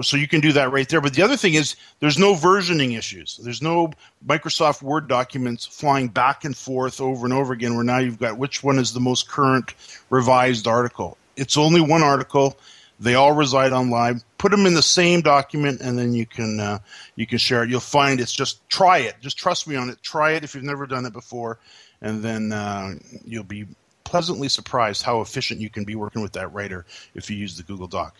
So 0.02 0.16
you 0.16 0.28
can 0.28 0.40
do 0.40 0.52
that 0.52 0.70
right 0.70 0.88
there. 0.88 1.00
But 1.00 1.14
the 1.14 1.22
other 1.22 1.36
thing 1.36 1.54
is 1.54 1.76
there's 2.00 2.18
no 2.18 2.34
versioning 2.34 2.96
issues. 2.98 3.40
There's 3.42 3.62
no 3.62 3.90
Microsoft 4.26 4.82
Word 4.82 5.08
documents 5.08 5.66
flying 5.66 6.08
back 6.08 6.44
and 6.44 6.56
forth 6.56 7.00
over 7.00 7.24
and 7.24 7.32
over 7.32 7.52
again 7.52 7.74
where 7.74 7.84
now 7.84 7.98
you've 7.98 8.18
got 8.18 8.36
which 8.36 8.62
one 8.62 8.78
is 8.78 8.92
the 8.92 9.00
most 9.00 9.28
current 9.28 9.74
revised 10.10 10.66
article. 10.66 11.16
It's 11.36 11.56
only 11.56 11.80
one 11.80 12.02
article. 12.02 12.58
They 13.00 13.14
all 13.14 13.32
reside 13.32 13.72
online. 13.72 14.22
Put 14.38 14.50
them 14.50 14.66
in 14.66 14.74
the 14.74 14.82
same 14.82 15.20
document, 15.20 15.80
and 15.80 15.96
then 15.96 16.12
you 16.12 16.26
can 16.26 16.58
uh, 16.58 16.78
you 17.14 17.26
can 17.26 17.38
share 17.38 17.62
it. 17.62 17.70
You'll 17.70 17.80
find 17.80 18.20
it's 18.20 18.32
just 18.32 18.68
try 18.68 18.98
it. 18.98 19.16
Just 19.20 19.38
trust 19.38 19.68
me 19.68 19.76
on 19.76 19.88
it. 19.88 20.02
Try 20.02 20.32
it 20.32 20.42
if 20.42 20.54
you've 20.54 20.64
never 20.64 20.86
done 20.86 21.06
it 21.06 21.12
before, 21.12 21.60
and 22.02 22.22
then 22.22 22.52
uh, 22.52 22.94
you'll 23.24 23.44
be 23.44 23.66
pleasantly 24.02 24.48
surprised 24.48 25.02
how 25.02 25.20
efficient 25.20 25.60
you 25.60 25.68
can 25.68 25.84
be 25.84 25.94
working 25.94 26.22
with 26.22 26.32
that 26.32 26.52
writer 26.52 26.86
if 27.14 27.30
you 27.30 27.36
use 27.36 27.56
the 27.56 27.62
Google 27.62 27.86
Doc. 27.86 28.16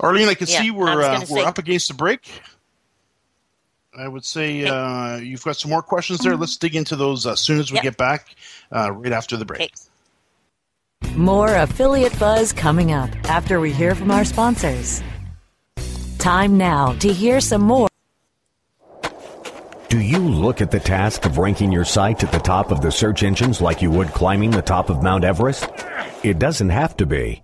Arlene, 0.00 0.28
I 0.28 0.34
can 0.34 0.46
Yeah, 0.48 0.60
see 0.62 0.70
we're 0.70 0.88
uh, 0.88 0.94
gonna 1.18 1.26
we're 1.30 1.40
say- 1.40 1.44
up 1.44 1.58
against 1.58 1.88
the 1.88 1.94
break. 1.94 2.28
I 3.96 4.08
would 4.08 4.24
say 4.24 4.64
uh, 4.66 5.18
you've 5.18 5.44
got 5.44 5.56
some 5.56 5.70
more 5.70 5.82
questions 5.82 6.18
there. 6.20 6.36
Let's 6.36 6.56
dig 6.56 6.74
into 6.74 6.96
those 6.96 7.26
as 7.28 7.38
soon 7.38 7.60
as 7.60 7.70
we 7.70 7.76
Yep. 7.76 7.82
get 7.84 7.96
back, 7.96 8.34
uh, 8.74 8.90
right 8.90 9.12
after 9.12 9.36
the 9.36 9.44
break. 9.44 9.60
Okay. 9.60 11.14
More 11.14 11.54
affiliate 11.54 12.18
buzz 12.18 12.52
coming 12.52 12.90
up 12.90 13.10
after 13.30 13.60
we 13.60 13.70
hear 13.72 13.94
from 13.94 14.10
our 14.10 14.24
sponsors. 14.24 15.00
Time 16.18 16.58
now 16.58 16.92
to 16.94 17.12
hear 17.12 17.40
some 17.40 17.62
more. 17.62 17.88
Do 19.88 20.00
you 20.00 20.18
look 20.18 20.60
at 20.60 20.72
the 20.72 20.80
task 20.80 21.24
of 21.24 21.38
ranking 21.38 21.70
your 21.70 21.84
site 21.84 22.24
at 22.24 22.32
the 22.32 22.40
top 22.40 22.72
of 22.72 22.80
the 22.80 22.90
search 22.90 23.22
engines 23.22 23.60
like 23.60 23.80
you 23.80 23.92
would 23.92 24.08
climbing 24.08 24.50
the 24.50 24.62
top 24.62 24.90
of 24.90 25.04
Mount 25.04 25.22
Everest? 25.22 25.68
It 26.24 26.40
doesn't 26.40 26.70
have 26.70 26.96
to 26.96 27.06
be. 27.06 27.43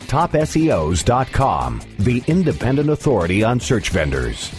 TopSEOs.com, 0.11 1.81
the 1.99 2.21
independent 2.27 2.89
authority 2.89 3.45
on 3.45 3.61
search 3.61 3.91
vendors. 3.91 4.51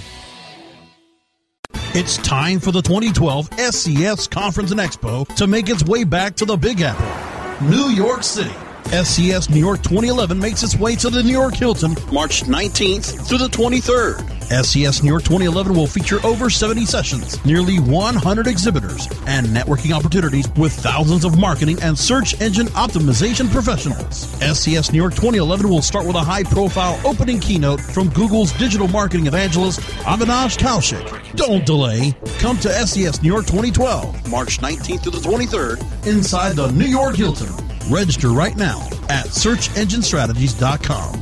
It's 1.94 2.16
time 2.16 2.58
for 2.58 2.72
the 2.72 2.80
2012 2.80 3.52
SES 3.58 4.28
Conference 4.28 4.70
and 4.70 4.80
Expo 4.80 5.26
to 5.34 5.46
make 5.46 5.68
its 5.68 5.84
way 5.84 6.04
back 6.04 6.36
to 6.36 6.46
the 6.46 6.56
Big 6.56 6.80
Apple, 6.80 7.68
New 7.68 7.90
York 7.90 8.22
City. 8.22 8.54
SES 8.92 9.48
New 9.48 9.58
York 9.58 9.82
2011 9.82 10.38
makes 10.38 10.62
its 10.62 10.76
way 10.76 10.94
to 10.96 11.08
the 11.08 11.22
New 11.22 11.32
York 11.32 11.54
Hilton 11.54 11.96
March 12.12 12.42
19th 12.42 13.26
through 13.26 13.38
the 13.38 13.48
23rd. 13.48 14.20
SES 14.62 15.02
New 15.02 15.08
York 15.08 15.22
2011 15.22 15.74
will 15.74 15.86
feature 15.86 16.18
over 16.26 16.50
70 16.50 16.84
sessions, 16.84 17.42
nearly 17.42 17.80
100 17.80 18.46
exhibitors, 18.46 19.06
and 19.26 19.46
networking 19.46 19.96
opportunities 19.96 20.46
with 20.58 20.74
thousands 20.74 21.24
of 21.24 21.38
marketing 21.38 21.80
and 21.80 21.98
search 21.98 22.38
engine 22.42 22.66
optimization 22.66 23.50
professionals. 23.50 24.28
SES 24.58 24.92
New 24.92 24.98
York 24.98 25.14
2011 25.14 25.70
will 25.70 25.80
start 25.80 26.06
with 26.06 26.16
a 26.16 26.20
high 26.20 26.42
profile 26.42 27.00
opening 27.06 27.40
keynote 27.40 27.80
from 27.80 28.10
Google's 28.10 28.52
digital 28.52 28.88
marketing 28.88 29.26
evangelist, 29.26 29.80
Avinash 30.04 30.58
Kaushik. 30.58 31.34
Don't 31.34 31.64
delay. 31.64 32.14
Come 32.40 32.58
to 32.58 32.68
SES 32.68 33.22
New 33.22 33.32
York 33.32 33.46
2012, 33.46 34.28
March 34.28 34.58
19th 34.58 35.02
to 35.04 35.10
the 35.10 35.16
23rd, 35.16 36.06
inside 36.06 36.56
the 36.56 36.70
New 36.72 36.84
York 36.84 37.16
Hilton. 37.16 37.71
Register 37.90 38.28
right 38.30 38.56
now 38.56 38.80
at 39.08 39.26
searchenginestrategies.com. 39.26 41.12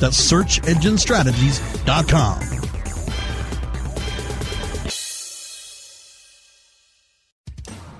That's 0.00 0.32
searchenginestrategies.com. 0.32 2.60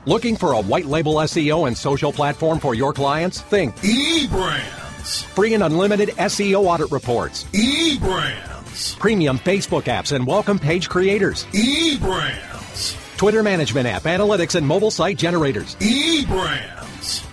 Looking 0.07 0.37
for 0.37 0.53
a 0.55 0.61
white 0.61 0.87
label 0.87 1.15
SEO 1.17 1.67
and 1.67 1.77
social 1.77 2.13
platform 2.13 2.59
for 2.59 2.75
your 2.75 2.93
clients? 2.93 3.41
Think 3.43 3.75
eBrands. 3.77 5.25
free 5.25 5.55
and 5.55 5.63
unlimited 5.63 6.11
SEO 6.11 6.65
audit 6.65 6.91
reports, 6.91 7.45
eBrands. 7.53 8.99
premium 8.99 9.39
Facebook 9.39 9.85
apps 9.85 10.13
and 10.13 10.27
welcome 10.27 10.59
page 10.59 10.89
creators, 10.89 11.45
eBrands. 11.53 12.97
Twitter 13.19 13.43
management 13.43 13.87
app, 13.87 14.05
analytics, 14.05 14.55
and 14.55 14.67
mobile 14.67 14.91
site 14.91 15.19
generators. 15.19 15.75
eBrands. 15.77 16.80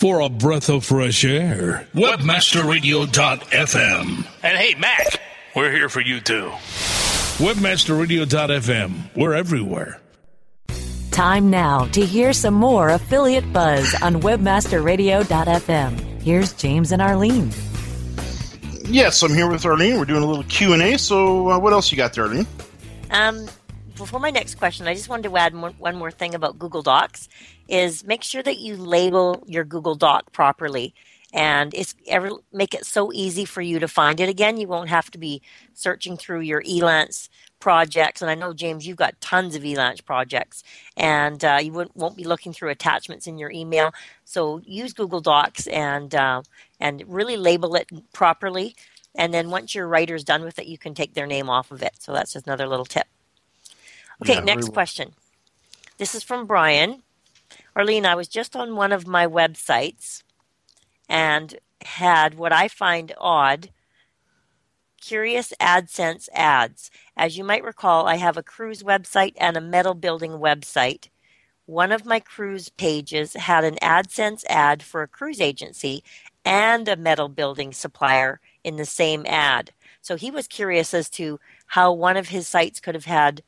for 0.00 0.20
a 0.20 0.30
breath 0.30 0.70
of 0.70 0.82
fresh 0.84 1.24
air. 1.26 1.86
Webmasterradio.fm. 1.94 4.26
And 4.42 4.58
hey, 4.58 4.74
Mac, 4.76 5.20
we're 5.54 5.70
here 5.70 5.90
for 5.90 6.00
you 6.00 6.20
too. 6.20 6.50
Webmasterradio.fm. 7.36 9.14
We're 9.14 9.34
everywhere. 9.34 10.00
Time 11.10 11.50
now 11.50 11.84
to 11.86 12.04
hear 12.04 12.32
some 12.32 12.54
more 12.54 12.88
affiliate 12.88 13.52
buzz 13.52 13.94
on 14.00 14.22
webmasterradio.fm. 14.22 16.22
Here's 16.22 16.52
James 16.54 16.92
and 16.92 17.02
Arlene. 17.02 17.50
Yes, 18.86 19.22
I'm 19.22 19.34
here 19.34 19.50
with 19.50 19.66
Arlene. 19.66 19.98
We're 19.98 20.06
doing 20.06 20.22
a 20.22 20.26
little 20.26 20.44
Q 20.44 20.72
and 20.72 20.80
A. 20.82 20.96
So, 20.98 21.50
uh, 21.50 21.58
what 21.58 21.74
else 21.74 21.92
you 21.92 21.98
got 21.98 22.14
there, 22.14 22.24
Arlene? 22.24 22.46
Um, 23.10 23.46
before 24.00 24.18
my 24.18 24.30
next 24.30 24.54
question, 24.54 24.88
I 24.88 24.94
just 24.94 25.10
wanted 25.10 25.28
to 25.28 25.36
add 25.36 25.52
more, 25.52 25.70
one 25.72 25.94
more 25.94 26.10
thing 26.10 26.34
about 26.34 26.58
Google 26.58 26.82
Docs: 26.82 27.28
is 27.68 28.02
make 28.02 28.22
sure 28.22 28.42
that 28.42 28.58
you 28.58 28.76
label 28.76 29.44
your 29.46 29.62
Google 29.62 29.94
Doc 29.94 30.32
properly, 30.32 30.94
and 31.34 31.74
it's 31.74 31.94
ever 32.06 32.30
make 32.50 32.72
it 32.72 32.86
so 32.86 33.12
easy 33.12 33.44
for 33.44 33.60
you 33.60 33.78
to 33.78 33.86
find 33.86 34.18
it 34.18 34.28
again. 34.30 34.56
You 34.56 34.68
won't 34.68 34.88
have 34.88 35.10
to 35.10 35.18
be 35.18 35.42
searching 35.74 36.16
through 36.16 36.40
your 36.40 36.62
Elance 36.62 37.28
projects, 37.60 38.22
and 38.22 38.30
I 38.30 38.34
know 38.34 38.54
James, 38.54 38.86
you've 38.86 38.96
got 38.96 39.20
tons 39.20 39.54
of 39.54 39.62
Elance 39.62 40.02
projects, 40.02 40.64
and 40.96 41.44
uh, 41.44 41.58
you 41.60 41.72
won't, 41.72 41.94
won't 41.94 42.16
be 42.16 42.24
looking 42.24 42.54
through 42.54 42.70
attachments 42.70 43.26
in 43.26 43.36
your 43.36 43.50
email. 43.50 43.92
So 44.24 44.62
use 44.64 44.94
Google 44.94 45.20
Docs 45.20 45.66
and 45.66 46.14
uh, 46.14 46.40
and 46.80 47.04
really 47.06 47.36
label 47.36 47.74
it 47.76 47.90
properly. 48.14 48.74
And 49.14 49.34
then 49.34 49.50
once 49.50 49.74
your 49.74 49.86
writer's 49.88 50.24
done 50.24 50.42
with 50.42 50.58
it, 50.58 50.66
you 50.66 50.78
can 50.78 50.94
take 50.94 51.12
their 51.12 51.26
name 51.26 51.50
off 51.50 51.70
of 51.70 51.82
it. 51.82 51.94
So 51.98 52.14
that's 52.14 52.32
just 52.32 52.46
another 52.46 52.66
little 52.66 52.86
tip. 52.86 53.06
Okay, 54.22 54.34
Yeah, 54.34 54.40
next 54.40 54.72
question. 54.72 55.14
This 55.98 56.14
is 56.14 56.22
from 56.22 56.46
Brian. 56.46 57.02
Arlene, 57.76 58.06
I 58.06 58.14
was 58.14 58.28
just 58.28 58.56
on 58.56 58.76
one 58.76 58.92
of 58.92 59.06
my 59.06 59.26
websites 59.26 60.22
and 61.08 61.58
had 61.82 62.34
what 62.34 62.52
I 62.52 62.68
find 62.68 63.12
odd 63.18 63.70
curious 65.00 65.52
AdSense 65.60 66.28
ads. 66.34 66.90
As 67.16 67.38
you 67.38 67.44
might 67.44 67.64
recall, 67.64 68.06
I 68.06 68.16
have 68.16 68.36
a 68.36 68.42
cruise 68.42 68.82
website 68.82 69.34
and 69.38 69.56
a 69.56 69.60
metal 69.60 69.94
building 69.94 70.32
website. 70.32 71.08
One 71.66 71.92
of 71.92 72.04
my 72.06 72.20
cruise 72.20 72.68
pages 72.68 73.34
had 73.34 73.64
an 73.64 73.76
AdSense 73.82 74.44
ad 74.48 74.82
for 74.82 75.02
a 75.02 75.08
cruise 75.08 75.40
agency 75.40 76.02
and 76.44 76.88
a 76.88 76.96
metal 76.96 77.28
building 77.28 77.72
supplier 77.72 78.40
in 78.64 78.76
the 78.76 78.84
same 78.86 79.24
ad. 79.26 79.72
So 80.02 80.16
he 80.16 80.30
was 80.30 80.48
curious 80.48 80.94
as 80.94 81.10
to 81.10 81.40
how 81.66 81.92
one 81.92 82.16
of 82.16 82.28
his 82.28 82.48
sites 82.48 82.80
could 82.80 82.94
have 82.94 83.04
had 83.06 83.42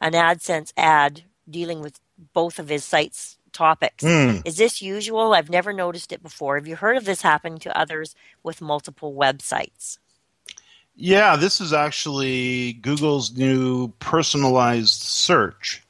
an 0.00 0.12
AdSense 0.12 0.72
ad 0.76 1.22
dealing 1.48 1.80
with 1.80 2.00
both 2.32 2.58
of 2.58 2.68
his 2.68 2.84
sites 2.84 3.38
topics. 3.52 4.04
Hmm. 4.04 4.38
Is 4.44 4.56
this 4.56 4.80
usual? 4.80 5.34
I've 5.34 5.50
never 5.50 5.72
noticed 5.72 6.12
it 6.12 6.22
before. 6.22 6.56
Have 6.56 6.66
you 6.66 6.76
heard 6.76 6.96
of 6.96 7.04
this 7.04 7.22
happening 7.22 7.58
to 7.60 7.78
others 7.78 8.14
with 8.42 8.60
multiple 8.60 9.14
websites? 9.14 9.98
Yeah, 10.96 11.36
this 11.36 11.60
is 11.60 11.72
actually 11.72 12.74
Google's 12.74 13.36
new 13.36 13.88
personalized 13.98 15.00
search. 15.00 15.82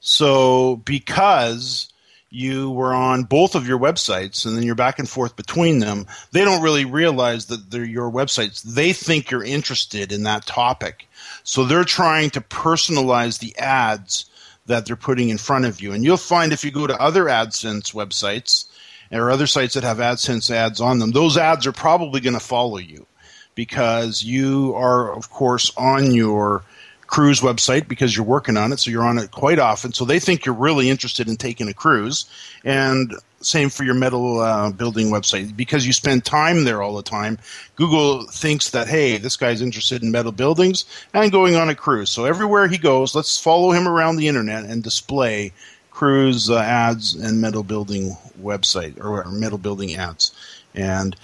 So, 0.00 0.76
because 0.76 1.92
you 2.30 2.70
were 2.70 2.92
on 2.92 3.24
both 3.24 3.54
of 3.54 3.66
your 3.66 3.78
websites 3.78 4.44
and 4.44 4.56
then 4.56 4.62
you're 4.62 4.74
back 4.74 4.98
and 4.98 5.08
forth 5.08 5.34
between 5.36 5.78
them, 5.78 6.06
they 6.32 6.44
don't 6.44 6.62
really 6.62 6.84
realize 6.84 7.46
that 7.46 7.70
they're 7.70 7.84
your 7.84 8.10
websites. 8.10 8.62
They 8.62 8.92
think 8.92 9.30
you're 9.30 9.44
interested 9.44 10.12
in 10.12 10.24
that 10.24 10.46
topic. 10.46 11.08
So, 11.42 11.64
they're 11.64 11.84
trying 11.84 12.30
to 12.30 12.40
personalize 12.40 13.38
the 13.38 13.56
ads 13.58 14.26
that 14.66 14.86
they're 14.86 14.96
putting 14.96 15.30
in 15.30 15.38
front 15.38 15.64
of 15.64 15.80
you. 15.80 15.92
And 15.92 16.04
you'll 16.04 16.16
find 16.16 16.52
if 16.52 16.64
you 16.64 16.70
go 16.70 16.86
to 16.86 17.00
other 17.00 17.24
AdSense 17.24 17.94
websites 17.94 18.66
or 19.10 19.30
other 19.30 19.46
sites 19.46 19.74
that 19.74 19.82
have 19.84 19.98
AdSense 19.98 20.50
ads 20.50 20.80
on 20.80 20.98
them, 20.98 21.10
those 21.10 21.36
ads 21.36 21.66
are 21.66 21.72
probably 21.72 22.20
going 22.20 22.34
to 22.34 22.40
follow 22.40 22.78
you 22.78 23.06
because 23.54 24.22
you 24.22 24.74
are, 24.76 25.12
of 25.12 25.30
course, 25.30 25.72
on 25.76 26.12
your 26.12 26.62
cruise 27.08 27.40
website 27.40 27.88
because 27.88 28.16
you're 28.16 28.24
working 28.24 28.56
on 28.56 28.72
it, 28.72 28.78
so 28.78 28.90
you're 28.90 29.04
on 29.04 29.18
it 29.18 29.32
quite 29.32 29.58
often. 29.58 29.92
So 29.92 30.04
they 30.04 30.20
think 30.20 30.44
you're 30.44 30.54
really 30.54 30.88
interested 30.88 31.26
in 31.28 31.36
taking 31.36 31.68
a 31.68 31.74
cruise, 31.74 32.26
and 32.64 33.12
same 33.40 33.70
for 33.70 33.82
your 33.82 33.94
metal 33.94 34.40
uh, 34.40 34.70
building 34.70 35.08
website 35.08 35.56
because 35.56 35.86
you 35.86 35.92
spend 35.92 36.24
time 36.24 36.64
there 36.64 36.82
all 36.82 36.94
the 36.94 37.02
time. 37.02 37.38
Google 37.76 38.26
thinks 38.26 38.70
that 38.70 38.88
hey, 38.88 39.16
this 39.16 39.36
guy's 39.36 39.62
interested 39.62 40.02
in 40.02 40.12
metal 40.12 40.32
buildings 40.32 40.84
and 41.12 41.32
going 41.32 41.56
on 41.56 41.68
a 41.68 41.74
cruise. 41.74 42.10
So 42.10 42.24
everywhere 42.24 42.68
he 42.68 42.78
goes, 42.78 43.14
let's 43.14 43.40
follow 43.40 43.72
him 43.72 43.88
around 43.88 44.16
the 44.16 44.28
internet 44.28 44.64
and 44.64 44.82
display 44.82 45.52
cruise 45.90 46.48
uh, 46.48 46.58
ads 46.58 47.14
and 47.14 47.40
metal 47.40 47.64
building 47.64 48.16
website 48.40 49.02
or 49.02 49.24
metal 49.32 49.58
building 49.58 49.96
ads 49.96 50.32
and 50.74 51.16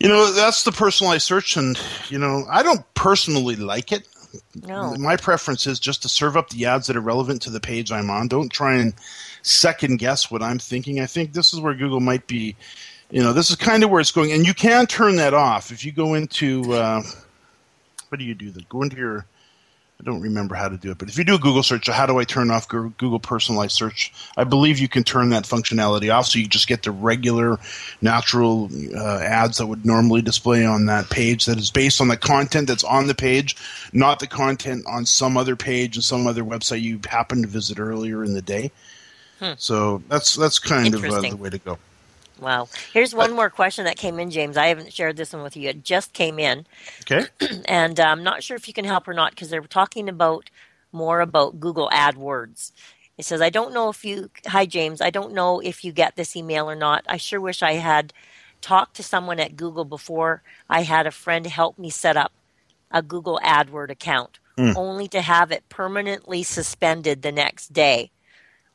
you 0.00 0.08
know, 0.08 0.32
that's 0.32 0.64
the 0.64 0.72
personalized 0.72 1.26
search, 1.26 1.58
and 1.58 1.78
you 2.08 2.18
know, 2.18 2.46
I 2.50 2.62
don't 2.62 2.82
personally 2.94 3.54
like 3.54 3.92
it. 3.92 4.08
No. 4.66 4.94
My 4.96 5.16
preference 5.16 5.66
is 5.66 5.80
just 5.80 6.02
to 6.02 6.08
serve 6.08 6.36
up 6.36 6.50
the 6.50 6.66
ads 6.66 6.86
that 6.86 6.96
are 6.96 7.00
relevant 7.00 7.42
to 7.42 7.50
the 7.50 7.60
page 7.60 7.90
I'm 7.92 8.10
on. 8.10 8.28
Don't 8.28 8.50
try 8.50 8.76
and 8.76 8.94
second 9.42 9.98
guess 9.98 10.30
what 10.30 10.42
I'm 10.42 10.58
thinking. 10.58 11.00
I 11.00 11.06
think 11.06 11.32
this 11.32 11.52
is 11.52 11.60
where 11.60 11.74
Google 11.74 12.00
might 12.00 12.26
be. 12.26 12.56
You 13.10 13.22
know, 13.22 13.32
this 13.32 13.50
is 13.50 13.56
kind 13.56 13.82
of 13.82 13.90
where 13.90 14.00
it's 14.00 14.12
going, 14.12 14.30
and 14.32 14.46
you 14.46 14.54
can 14.54 14.86
turn 14.86 15.16
that 15.16 15.34
off 15.34 15.72
if 15.72 15.84
you 15.84 15.90
go 15.90 16.14
into. 16.14 16.72
Uh, 16.72 17.02
what 18.08 18.18
do 18.18 18.24
you 18.24 18.34
do? 18.34 18.52
Go 18.68 18.82
into 18.82 18.96
your. 18.96 19.26
I 20.00 20.02
don't 20.02 20.22
remember 20.22 20.54
how 20.54 20.68
to 20.68 20.78
do 20.78 20.90
it, 20.90 20.96
but 20.96 21.10
if 21.10 21.18
you 21.18 21.24
do 21.24 21.34
a 21.34 21.38
Google 21.38 21.62
search, 21.62 21.86
how 21.86 22.06
do 22.06 22.18
I 22.18 22.24
turn 22.24 22.50
off 22.50 22.66
Google 22.68 23.18
personalized 23.20 23.72
search? 23.72 24.10
I 24.34 24.44
believe 24.44 24.78
you 24.78 24.88
can 24.88 25.04
turn 25.04 25.28
that 25.30 25.44
functionality 25.44 26.14
off, 26.14 26.26
so 26.26 26.38
you 26.38 26.46
just 26.46 26.68
get 26.68 26.84
the 26.84 26.90
regular, 26.90 27.58
natural 28.00 28.70
uh, 28.96 29.18
ads 29.18 29.58
that 29.58 29.66
would 29.66 29.84
normally 29.84 30.22
display 30.22 30.64
on 30.64 30.86
that 30.86 31.10
page. 31.10 31.44
That 31.44 31.58
is 31.58 31.70
based 31.70 32.00
on 32.00 32.08
the 32.08 32.16
content 32.16 32.68
that's 32.68 32.84
on 32.84 33.08
the 33.08 33.14
page, 33.14 33.56
not 33.92 34.20
the 34.20 34.26
content 34.26 34.86
on 34.86 35.04
some 35.04 35.36
other 35.36 35.54
page 35.54 35.96
and 35.96 36.04
some 36.04 36.26
other 36.26 36.44
website 36.44 36.80
you 36.80 36.98
happened 37.06 37.42
to 37.42 37.48
visit 37.50 37.78
earlier 37.78 38.24
in 38.24 38.32
the 38.32 38.42
day. 38.42 38.70
Hmm. 39.38 39.52
So 39.58 40.02
that's 40.08 40.34
that's 40.34 40.58
kind 40.58 40.94
of 40.94 41.04
uh, 41.04 41.20
the 41.20 41.36
way 41.36 41.50
to 41.50 41.58
go. 41.58 41.78
Wow. 42.40 42.68
Here's 42.92 43.14
one 43.14 43.32
more 43.34 43.50
question 43.50 43.86
that 43.86 43.98
came 43.98 44.18
in, 44.20 44.30
James. 44.30 44.56
I 44.56 44.68
haven't 44.68 44.92
shared 44.92 45.16
this 45.16 45.32
one 45.32 45.42
with 45.42 45.56
you. 45.56 45.70
It 45.70 45.84
just 45.84 46.12
came 46.14 46.38
in. 46.38 46.66
Okay. 47.02 47.26
and 47.66 48.00
uh, 48.00 48.04
I'm 48.04 48.24
not 48.24 48.42
sure 48.42 48.56
if 48.56 48.68
you 48.68 48.74
can 48.74 48.86
help 48.86 49.08
or 49.08 49.14
not 49.14 49.32
because 49.32 49.50
they're 49.50 49.62
talking 49.62 50.08
about 50.08 50.50
more 50.92 51.20
about 51.20 51.60
Google 51.60 51.90
AdWords. 51.92 52.72
It 53.18 53.24
says, 53.26 53.42
I 53.42 53.50
don't 53.50 53.74
know 53.74 53.90
if 53.90 54.04
you, 54.04 54.30
hi 54.46 54.66
James, 54.66 55.00
I 55.00 55.10
don't 55.10 55.34
know 55.34 55.60
if 55.60 55.84
you 55.84 55.92
get 55.92 56.16
this 56.16 56.36
email 56.36 56.70
or 56.70 56.76
not. 56.76 57.04
I 57.08 57.18
sure 57.18 57.40
wish 57.40 57.62
I 57.62 57.74
had 57.74 58.12
talked 58.62 58.96
to 58.96 59.02
someone 59.04 59.40
at 59.40 59.56
Google 59.56 59.84
before 59.86 60.42
I 60.68 60.82
had 60.82 61.06
a 61.06 61.12
friend 61.12 61.46
help 61.46 61.78
me 61.78 61.90
set 61.90 62.16
up 62.16 62.32
a 62.90 63.02
Google 63.02 63.40
AdWord 63.44 63.90
account, 63.90 64.38
Hmm. 64.58 64.72
only 64.76 65.08
to 65.08 65.22
have 65.22 65.52
it 65.52 65.68
permanently 65.68 66.42
suspended 66.44 67.22
the 67.22 67.32
next 67.32 67.72
day. 67.72 68.10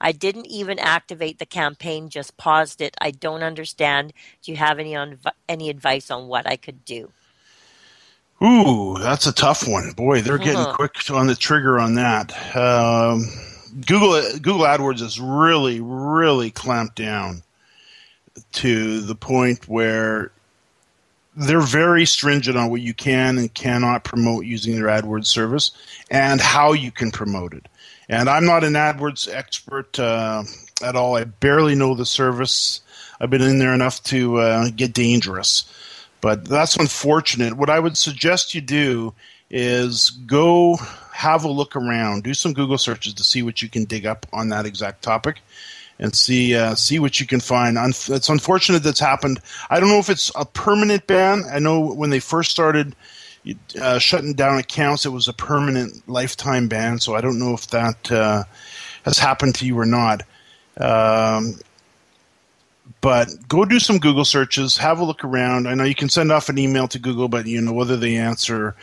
I 0.06 0.12
didn't 0.12 0.46
even 0.46 0.78
activate 0.78 1.40
the 1.40 1.48
campaign, 1.48 2.10
just 2.10 2.38
paused 2.38 2.80
it. 2.80 2.96
I 3.02 3.10
don't 3.10 3.42
understand. 3.42 4.14
Do 4.44 4.52
you 4.52 4.58
have 4.58 4.78
any 4.78 4.96
on, 4.96 5.18
any 5.50 5.68
advice 5.72 6.12
on 6.12 6.28
what 6.28 6.46
I 6.46 6.58
could 6.58 6.86
do? 6.86 7.12
Ooh, 8.44 8.98
that's 9.00 9.26
a 9.26 9.34
tough 9.34 9.68
one. 9.68 9.94
Boy, 9.94 10.22
they're 10.22 10.38
getting 10.38 10.68
Uh-huh. 10.68 10.76
quick 10.76 11.10
on 11.10 11.26
the 11.26 11.36
trigger 11.36 11.80
on 11.80 11.96
that. 11.96 12.32
Um, 12.56 13.26
Google 13.88 14.22
Google 14.34 14.68
AdWords 14.68 15.02
is 15.02 15.20
really, 15.20 15.82
really 15.82 16.52
clamped 16.52 16.98
down 16.98 17.42
to 18.54 19.02
the 19.02 19.16
point 19.16 19.68
where 19.68 20.32
they're 21.36 21.62
very 21.62 22.06
stringent 22.06 22.58
on 22.58 22.70
what 22.70 22.82
you 22.82 22.94
can 22.94 23.40
and 23.40 23.52
cannot 23.56 24.04
promote 24.04 24.46
using 24.46 24.76
their 24.76 24.86
AdWords 24.86 25.26
service 25.26 25.72
and 26.12 26.40
how 26.40 26.74
you 26.74 26.92
can 26.92 27.10
promote 27.10 27.56
it. 27.56 27.68
And 28.08 28.30
I'm 28.30 28.46
not 28.46 28.64
an 28.64 28.74
AdWords 28.74 29.34
expert 29.34 29.98
uh, 30.00 30.44
at 30.84 30.96
all. 30.96 31.16
I 31.16 31.24
barely 31.24 31.76
know 31.76 31.96
the 31.96 32.06
service. 32.06 32.82
I've 33.20 33.30
been 33.30 33.42
in 33.42 33.60
there 33.60 33.74
enough 33.74 34.04
to 34.04 34.38
uh, 34.38 34.70
get 34.76 34.94
dangerous. 34.94 35.66
But 36.22 36.46
that's 36.46 36.76
unfortunate. 36.76 37.54
What 37.54 37.70
I 37.70 37.80
would 37.80 37.98
suggest 37.98 38.56
you 38.56 38.62
do 38.62 39.14
is 39.50 40.10
go 40.10 40.78
have 41.14 41.44
a 41.44 41.50
look 41.50 41.76
around, 41.76 42.24
do 42.24 42.34
some 42.34 42.54
Google 42.54 42.78
searches 42.78 43.14
to 43.16 43.24
see 43.24 43.42
what 43.42 43.62
you 43.62 43.70
can 43.70 43.86
dig 43.86 44.06
up 44.06 44.26
on 44.34 44.50
that 44.50 44.66
exact 44.66 45.02
topic, 45.02 45.42
and 46.00 46.16
see 46.16 46.56
uh, 46.56 46.76
see 46.76 47.00
what 47.00 47.20
you 47.20 47.26
can 47.26 47.40
find. 47.40 47.78
It's 47.78 48.30
unfortunate 48.30 48.84
that's 48.84 49.00
happened. 49.00 49.40
I 49.70 49.80
don't 49.80 49.90
know 49.90 50.00
if 50.00 50.10
it's 50.10 50.32
a 50.36 50.46
permanent 50.46 51.08
ban. 51.08 51.44
I 51.50 51.60
know 51.60 51.80
when 51.94 52.10
they 52.10 52.20
first 52.20 52.52
started 52.52 52.96
uh, 53.80 54.00
shutting 54.00 54.34
down 54.34 54.58
accounts, 54.58 55.06
it 55.06 55.10
was 55.10 55.28
a 55.28 55.34
permanent 55.34 56.08
lifetime 56.08 56.68
ban. 56.68 57.00
So 57.00 57.16
I 57.16 57.22
don't 57.22 57.40
know 57.40 57.54
if 57.54 57.68
that 57.68 58.12
uh, 58.12 58.44
has 59.04 59.18
happened 59.20 59.56
to 59.56 59.66
you 59.66 59.78
or 59.80 59.86
not. 59.86 60.24
Um, 60.78 61.60
but 63.02 63.30
go 63.48 63.66
do 63.66 63.80
some 63.80 64.00
Google 64.00 64.26
searches, 64.26 64.78
have 64.78 65.00
a 65.00 65.04
look 65.06 65.24
around. 65.24 65.68
I 65.68 65.76
know 65.76 65.84
you 65.84 65.96
can 65.96 66.10
send 66.10 66.32
off 66.32 66.50
an 66.50 66.58
email 66.58 66.88
to 66.90 67.00
Google, 67.00 67.28
but 67.28 67.46
you 67.46 67.62
know 67.62 67.74
whether 67.74 67.98
they 67.98 68.16
answer 68.16 68.76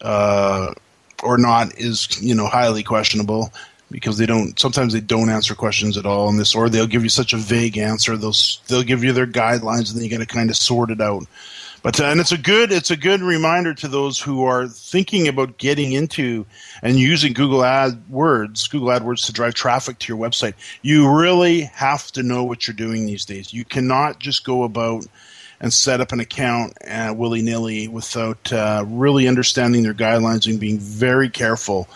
uh, 0.00 0.72
or 1.22 1.38
not 1.38 1.78
is 1.78 2.20
you 2.22 2.34
know 2.34 2.46
highly 2.46 2.82
questionable. 2.82 3.52
because 3.90 4.18
they 4.18 4.26
don't 4.26 4.58
sometimes 4.58 4.92
they 4.92 5.00
don't 5.00 5.30
answer 5.30 5.54
questions 5.54 5.96
at 5.96 6.06
all 6.06 6.28
in 6.28 6.36
this 6.36 6.54
or 6.54 6.68
they'll 6.68 6.86
give 6.86 7.02
you 7.02 7.08
such 7.08 7.32
a 7.32 7.36
vague 7.36 7.78
answer 7.78 8.16
they'll 8.16 8.34
they'll 8.66 8.82
give 8.82 9.04
you 9.04 9.12
their 9.12 9.26
guidelines 9.26 9.90
and 9.90 9.96
then 9.96 10.04
you 10.04 10.10
got 10.10 10.18
to 10.18 10.26
kind 10.26 10.50
of 10.50 10.56
sort 10.56 10.90
it 10.90 11.00
out 11.00 11.24
but 11.84 12.00
uh, 12.00 12.04
and 12.04 12.18
it's 12.18 12.32
a 12.32 12.38
good 12.38 12.72
it's 12.72 12.90
a 12.90 12.96
good 12.96 13.20
reminder 13.20 13.74
to 13.74 13.88
those 13.88 14.18
who 14.18 14.42
are 14.44 14.66
thinking 14.66 15.28
about 15.28 15.58
getting 15.58 15.92
into 15.92 16.46
and 16.82 16.98
using 16.98 17.34
Google 17.34 17.60
AdWords, 17.60 18.70
Google 18.70 18.88
AdWords 18.88 19.26
to 19.26 19.32
drive 19.32 19.52
traffic 19.52 19.98
to 20.00 20.12
your 20.12 20.18
website. 20.20 20.54
You 20.80 21.14
really 21.14 21.60
have 21.60 22.10
to 22.12 22.22
know 22.22 22.42
what 22.42 22.66
you're 22.66 22.74
doing 22.74 23.04
these 23.04 23.26
days. 23.26 23.52
You 23.52 23.66
cannot 23.66 24.18
just 24.18 24.44
go 24.44 24.62
about 24.64 25.04
and 25.60 25.72
set 25.72 26.00
up 26.00 26.10
an 26.12 26.20
account 26.20 26.72
uh, 26.88 27.12
willy 27.14 27.42
nilly 27.42 27.86
without 27.86 28.50
uh, 28.50 28.84
really 28.88 29.28
understanding 29.28 29.82
their 29.82 29.94
guidelines 29.94 30.50
and 30.50 30.58
being 30.58 30.78
very 30.78 31.28
careful 31.28 31.86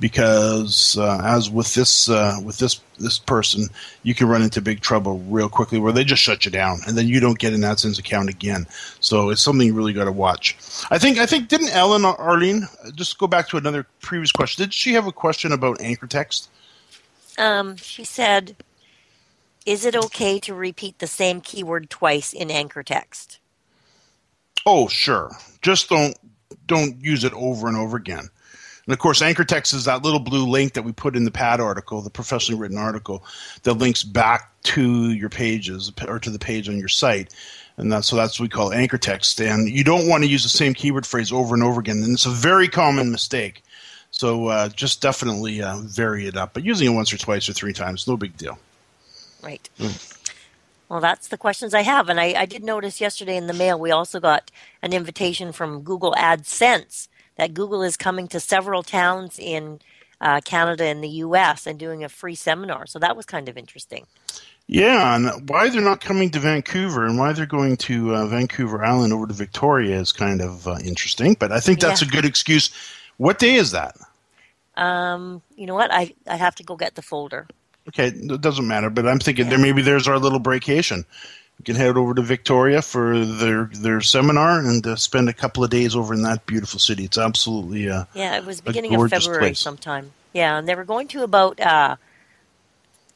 because 0.00 0.96
uh, 0.98 1.20
as 1.22 1.50
with 1.50 1.74
this 1.74 2.08
uh, 2.08 2.38
with 2.42 2.58
this 2.58 2.80
this 2.98 3.18
person, 3.18 3.68
you 4.02 4.14
can 4.14 4.26
run 4.28 4.42
into 4.42 4.60
big 4.60 4.80
trouble 4.80 5.18
real 5.28 5.48
quickly 5.48 5.78
where 5.78 5.92
they 5.92 6.04
just 6.04 6.22
shut 6.22 6.44
you 6.44 6.50
down 6.50 6.80
and 6.86 6.96
then 6.96 7.06
you 7.06 7.20
don't 7.20 7.38
get 7.38 7.52
an 7.52 7.60
AdSense 7.60 7.98
account 7.98 8.28
again. 8.28 8.66
So 9.00 9.30
it's 9.30 9.42
something 9.42 9.66
you 9.66 9.74
really 9.74 9.92
got 9.92 10.04
to 10.04 10.12
watch. 10.12 10.56
I 10.90 10.98
think 10.98 11.18
I 11.18 11.26
think 11.26 11.48
didn't 11.48 11.70
Ellen 11.70 12.04
Arlene 12.04 12.66
just 12.94 13.18
go 13.18 13.26
back 13.26 13.48
to 13.50 13.58
another 13.58 13.86
previous 14.00 14.32
question? 14.32 14.64
Did 14.64 14.74
she 14.74 14.94
have 14.94 15.06
a 15.06 15.12
question 15.12 15.52
about 15.52 15.80
anchor 15.80 16.06
text? 16.06 16.48
Um, 17.38 17.76
she 17.76 18.04
said, 18.04 18.56
"Is 19.66 19.84
it 19.84 19.94
okay 19.94 20.38
to 20.40 20.54
repeat 20.54 20.98
the 20.98 21.06
same 21.06 21.40
keyword 21.40 21.90
twice 21.90 22.32
in 22.32 22.50
anchor 22.50 22.82
text?" 22.82 23.38
Oh, 24.66 24.88
sure. 24.88 25.30
Just 25.62 25.88
don't 25.88 26.16
don't 26.66 27.02
use 27.02 27.24
it 27.24 27.32
over 27.34 27.68
and 27.68 27.76
over 27.76 27.96
again. 27.96 28.30
And 28.86 28.92
of 28.92 28.98
course, 28.98 29.22
anchor 29.22 29.44
text 29.44 29.74
is 29.74 29.84
that 29.84 30.02
little 30.02 30.20
blue 30.20 30.46
link 30.46 30.72
that 30.74 30.82
we 30.82 30.92
put 30.92 31.16
in 31.16 31.24
the 31.24 31.30
pad 31.30 31.60
article, 31.60 32.00
the 32.00 32.10
professionally 32.10 32.60
written 32.60 32.78
article, 32.78 33.24
that 33.62 33.74
links 33.74 34.02
back 34.02 34.50
to 34.62 35.10
your 35.10 35.28
pages 35.28 35.92
or 36.06 36.18
to 36.18 36.30
the 36.30 36.38
page 36.38 36.68
on 36.68 36.78
your 36.78 36.88
site. 36.88 37.34
And 37.76 37.90
that's 37.90 38.08
so 38.08 38.16
that's 38.16 38.38
what 38.38 38.44
we 38.44 38.48
call 38.50 38.72
anchor 38.72 38.98
text. 38.98 39.40
And 39.40 39.68
you 39.68 39.84
don't 39.84 40.08
want 40.08 40.24
to 40.24 40.28
use 40.28 40.42
the 40.42 40.48
same 40.48 40.74
keyword 40.74 41.06
phrase 41.06 41.32
over 41.32 41.54
and 41.54 41.62
over 41.62 41.80
again. 41.80 42.02
And 42.02 42.12
it's 42.12 42.26
a 42.26 42.30
very 42.30 42.68
common 42.68 43.10
mistake. 43.10 43.62
So 44.10 44.48
uh, 44.48 44.68
just 44.68 45.00
definitely 45.00 45.62
uh, 45.62 45.78
vary 45.78 46.26
it 46.26 46.36
up. 46.36 46.52
But 46.52 46.64
using 46.64 46.92
it 46.92 46.94
once 46.94 47.12
or 47.12 47.16
twice 47.16 47.48
or 47.48 47.52
three 47.52 47.72
times, 47.72 48.06
no 48.06 48.16
big 48.16 48.36
deal. 48.36 48.58
Right. 49.42 49.66
Mm. 49.78 50.16
Well, 50.90 51.00
that's 51.00 51.28
the 51.28 51.38
questions 51.38 51.72
I 51.72 51.82
have. 51.82 52.08
And 52.08 52.20
I, 52.20 52.34
I 52.36 52.46
did 52.46 52.64
notice 52.64 53.00
yesterday 53.00 53.36
in 53.36 53.46
the 53.46 53.54
mail 53.54 53.78
we 53.78 53.92
also 53.92 54.18
got 54.18 54.50
an 54.82 54.92
invitation 54.92 55.52
from 55.52 55.82
Google 55.82 56.12
AdSense 56.18 57.08
that 57.40 57.54
Google 57.54 57.82
is 57.82 57.96
coming 57.96 58.28
to 58.28 58.38
several 58.38 58.82
towns 58.82 59.38
in 59.38 59.80
uh, 60.20 60.42
Canada 60.44 60.84
and 60.84 61.02
the 61.02 61.08
U.S. 61.24 61.66
and 61.66 61.78
doing 61.78 62.04
a 62.04 62.08
free 62.10 62.34
seminar. 62.34 62.86
So 62.86 62.98
that 62.98 63.16
was 63.16 63.24
kind 63.24 63.48
of 63.48 63.56
interesting. 63.56 64.04
Yeah, 64.66 65.16
and 65.16 65.48
why 65.48 65.70
they're 65.70 65.80
not 65.80 66.02
coming 66.02 66.28
to 66.32 66.38
Vancouver 66.38 67.06
and 67.06 67.18
why 67.18 67.32
they're 67.32 67.46
going 67.46 67.78
to 67.78 68.14
uh, 68.14 68.26
Vancouver 68.26 68.84
Island 68.84 69.14
over 69.14 69.26
to 69.26 69.32
Victoria 69.32 69.98
is 69.98 70.12
kind 70.12 70.42
of 70.42 70.68
uh, 70.68 70.76
interesting. 70.84 71.34
But 71.40 71.50
I 71.50 71.60
think 71.60 71.80
that's 71.80 72.02
Yeah. 72.02 72.08
a 72.08 72.10
good 72.10 72.26
excuse. 72.26 72.68
What 73.16 73.38
day 73.38 73.54
is 73.54 73.70
that? 73.70 73.96
Um, 74.76 75.40
you 75.56 75.64
know 75.64 75.74
what? 75.74 75.90
I, 75.90 76.12
I 76.28 76.36
have 76.36 76.54
to 76.56 76.62
go 76.62 76.76
get 76.76 76.94
the 76.94 77.02
folder. 77.02 77.46
Okay, 77.88 78.08
it 78.08 78.42
doesn't 78.42 78.68
matter. 78.68 78.90
But 78.90 79.08
I'm 79.08 79.18
thinking 79.18 79.48
there 79.48 79.58
maybe 79.58 79.80
there's 79.80 80.06
our 80.06 80.18
little 80.18 80.40
vacation. 80.40 81.06
We 81.60 81.64
can 81.64 81.76
head 81.76 81.98
over 81.98 82.14
to 82.14 82.22
Victoria 82.22 82.80
for 82.80 83.22
their 83.22 83.66
their 83.66 84.00
seminar 84.00 84.60
and 84.60 84.86
uh, 84.86 84.96
spend 84.96 85.28
a 85.28 85.34
couple 85.34 85.62
of 85.62 85.68
days 85.68 85.94
over 85.94 86.14
in 86.14 86.22
that 86.22 86.46
beautiful 86.46 86.80
city. 86.80 87.04
It's 87.04 87.18
absolutely 87.18 87.90
uh, 87.90 88.06
Yeah, 88.14 88.38
it 88.38 88.46
was 88.46 88.62
beginning 88.62 88.94
of 88.94 89.10
February 89.10 89.40
place. 89.40 89.58
sometime. 89.58 90.12
Yeah, 90.32 90.56
and 90.56 90.66
they 90.66 90.74
were 90.74 90.86
going 90.86 91.06
to 91.08 91.22
about 91.22 91.60
uh, 91.60 91.96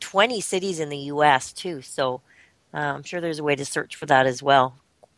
20 0.01 0.43
cities 0.43 0.79
in 0.79 0.91
the 0.91 0.99
U.S. 0.99 1.55
too. 1.55 1.81
So 1.81 2.21
uh, 2.75 2.77
I'm 2.77 3.03
sure 3.03 3.23
there's 3.23 3.39
a 3.39 3.45
way 3.45 3.57
to 3.57 3.65
search 3.65 3.97
for 3.97 4.05
that 4.05 4.27
as 4.27 4.43
well. 4.43 4.75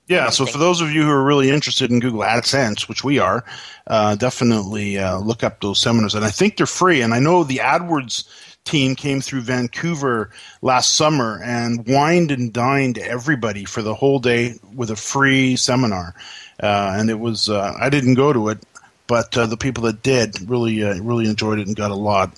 Yeah, 0.07 0.31
so 0.31 0.47
for 0.47 0.59
those 0.59 0.81
of 0.81 0.93
you 0.93 1.03
who 1.03 1.11
are 1.11 1.25
really 1.25 1.51
interested 1.51 1.91
in 1.91 1.99
Google 1.99 2.21
AdSense, 2.21 2.89
which 2.89 3.03
we 3.03 3.19
are, 3.19 3.45
uh, 3.89 4.15
definitely 4.15 5.01
uh, 5.01 5.19
look 5.19 5.43
up 5.43 5.61
those 5.61 5.81
seminars. 5.81 6.15
And 6.15 6.25
I 6.25 6.31
think 6.31 6.57
they're 6.57 6.67
free. 6.67 7.01
And 7.01 7.13
I 7.13 7.19
know 7.19 7.43
the 7.43 7.57
AdWords 7.57 8.29
team 8.67 8.95
came 8.95 9.21
through 9.21 9.43
Vancouver 9.43 10.31
last 10.61 10.95
summer 10.95 11.41
and 11.43 11.87
wined 11.87 12.31
and 12.31 12.53
dined 12.53 12.99
everybody 12.99 13.65
for 13.65 13.83
the 13.83 13.95
whole 13.95 14.19
day 14.19 14.55
with 14.75 14.91
a 14.91 14.97
free 14.97 15.57
seminar. 15.57 16.15
Uh, 16.63 16.95
and 16.99 17.09
it 17.09 17.19
was, 17.19 17.49
uh, 17.49 17.73
I 17.81 17.89
didn't 17.89 18.15
go 18.15 18.33
to 18.33 18.49
it, 18.51 18.59
but 19.07 19.37
uh, 19.37 19.47
the 19.47 19.57
people 19.57 19.85
that 19.85 20.03
did 20.03 20.49
really, 20.49 20.83
uh, 20.83 21.01
really 21.01 21.29
enjoyed 21.29 21.59
it 21.59 21.67
and 21.67 21.77
got 21.77 21.91
a 21.91 21.95
lot 21.95 22.33